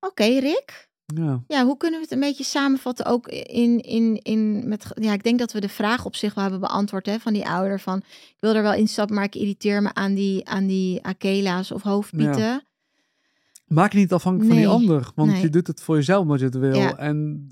[0.00, 0.88] Oké, Rick.
[1.14, 1.42] Ja.
[1.46, 5.22] Ja, hoe kunnen we het een beetje samenvatten ook in, in, in met, ja, ik
[5.22, 7.98] denk dat we de vraag op zich wel hebben beantwoord hè, van die ouder van,
[8.08, 11.82] ik wil er wel instappen, maar ik irriteer me aan die, aan die akela's of
[11.82, 12.62] hoofdpieten.
[13.68, 15.10] Maak niet afhankelijk van die ander.
[15.14, 15.40] Want nee.
[15.40, 16.74] je doet het voor jezelf omdat je het wil.
[16.74, 16.96] Ja.
[16.96, 17.48] En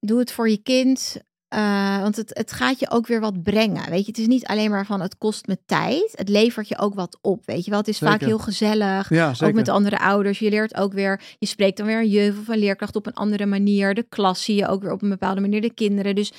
[0.00, 1.16] Doe het voor je kind,
[1.48, 3.90] eh, want het, het gaat je ook weer wat brengen.
[3.90, 6.78] Weet je, het is niet alleen maar van het kost me tijd, het levert je
[6.78, 7.46] ook wat op.
[7.46, 9.10] Weet je wel, het is vaak heel gezellig.
[9.10, 9.34] ja.
[9.44, 10.38] Ook met andere ouders.
[10.38, 13.14] Je leert ook weer, je spreekt dan weer een juf of een leerkracht op een
[13.14, 13.94] andere manier.
[13.94, 16.14] De klas zie je ook weer op een bepaalde manier, de kinderen.
[16.14, 16.32] Dus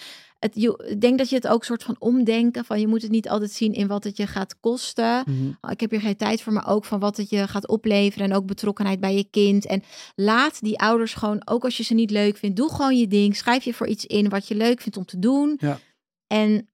[0.45, 3.11] het, je, ik denk dat je het ook soort van omdenken van je moet het
[3.11, 5.23] niet altijd zien in wat het je gaat kosten.
[5.25, 5.47] Mhm.
[5.61, 8.29] Oh, Ik heb hier geen tijd voor, maar ook van wat het je gaat opleveren
[8.29, 9.65] en ook betrokkenheid bij je kind.
[9.65, 9.83] En
[10.15, 13.35] laat die ouders gewoon, ook als je ze niet leuk vindt, doe gewoon je ding.
[13.35, 15.57] Schrijf je voor iets in wat je leuk vindt om te doen.
[15.59, 15.79] Ja.
[16.27, 16.69] En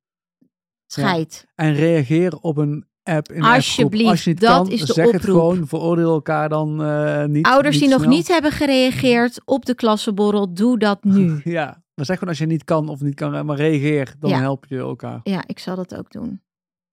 [0.87, 1.45] scheid.
[1.55, 4.09] En reageer op een app in Alsjeblieft.
[4.09, 5.35] Als je dat kan, is de zeg het oproep.
[5.35, 5.67] gewoon.
[5.67, 7.45] Veroordeel elkaar dan eh, niet.
[7.45, 11.41] Ouders die nog niet hebben gereageerd op de klassenborrel, doe dat nu.
[11.43, 14.15] Ja, maar zeg gewoon als je niet kan of niet kan, maar reageer.
[14.19, 14.39] Dan Ja.
[14.39, 15.19] help je elkaar.
[15.23, 16.41] Ja, ik zal dat ook doen.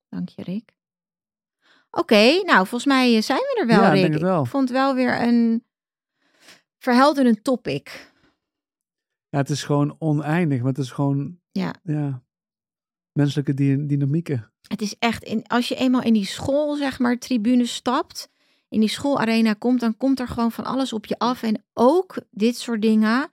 [0.08, 0.76] Dank je, Rick.
[1.90, 4.00] Oké, nou, volgens mij eh, zijn we er wel, Ja, ik Rick.
[4.02, 4.42] denk het wel.
[4.42, 5.64] Ik vond het wel weer een
[6.78, 8.12] verhelderend topic.
[9.28, 10.58] Ja, het is gewoon oneindig.
[10.58, 11.38] Maar het is gewoon...
[11.50, 11.74] Ja.
[11.82, 12.22] ja
[13.12, 14.52] menselijke dy- dynamieken.
[14.68, 18.30] Het is echt, in, als je eenmaal in die school, zeg maar, tribune stapt,
[18.68, 21.42] in die schoolarena komt, dan komt er gewoon van alles op je af.
[21.42, 23.30] En ook dit soort dingen.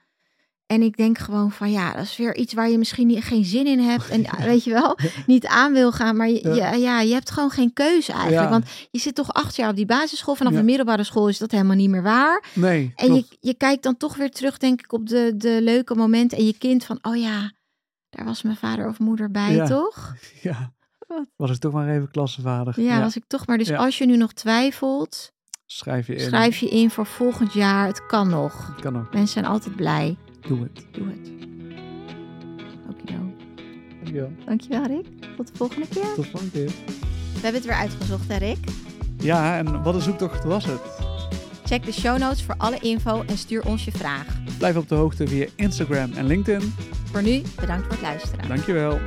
[0.67, 3.45] En ik denk gewoon van ja, dat is weer iets waar je misschien niet, geen
[3.45, 4.09] zin in hebt.
[4.09, 6.17] En ja, weet je wel, niet aan wil gaan.
[6.17, 6.99] Maar je, Ja.
[7.01, 8.43] je hebt gewoon geen keuze eigenlijk.
[8.43, 8.49] Ja.
[8.49, 10.35] Want je zit toch acht jaar op die basisschool.
[10.35, 12.43] Vanaf de middelbare school is dat helemaal niet meer waar.
[12.53, 13.37] Nee, En je, klopt.
[13.39, 16.37] je kijkt dan toch weer terug, denk ik, op de, de leuke momenten.
[16.37, 17.51] En je kind van, oh ja,
[18.09, 20.13] daar was mijn vader of moeder bij, toch?
[20.41, 20.73] Ja.
[21.35, 22.81] Was ik toch maar even klassenvader.
[22.81, 23.57] Ja, was ik toch maar.
[23.57, 25.31] Dus als je nu nog twiefelt,
[25.65, 26.19] Schrijf je in.
[26.19, 27.87] schrijf je in voor volgend jaar.
[27.87, 28.67] Het kan nog.
[28.67, 29.13] Het kan ook.
[29.13, 30.17] Mensen zijn altijd blij.
[30.47, 30.85] Doe het.
[30.91, 31.31] Doe het.
[32.89, 33.33] Okido.
[33.95, 34.31] Dankjewel.
[34.45, 35.05] Dankjewel, Rick.
[35.35, 36.13] Tot de volgende keer.
[36.15, 36.71] Tot volgende keer.
[37.33, 38.57] We hebben het weer uitgezocht, hè, Rick?
[39.17, 40.81] Ja, en wat een zoektocht was het?
[41.65, 44.25] Check de show notes voor alle info en stuur ons je vraag.
[44.57, 46.73] Blijf op de hoogte via Instagram en LinkedIn.
[47.11, 48.47] Voor nu, bedankt voor het luisteren.
[48.47, 48.99] Dankjewel.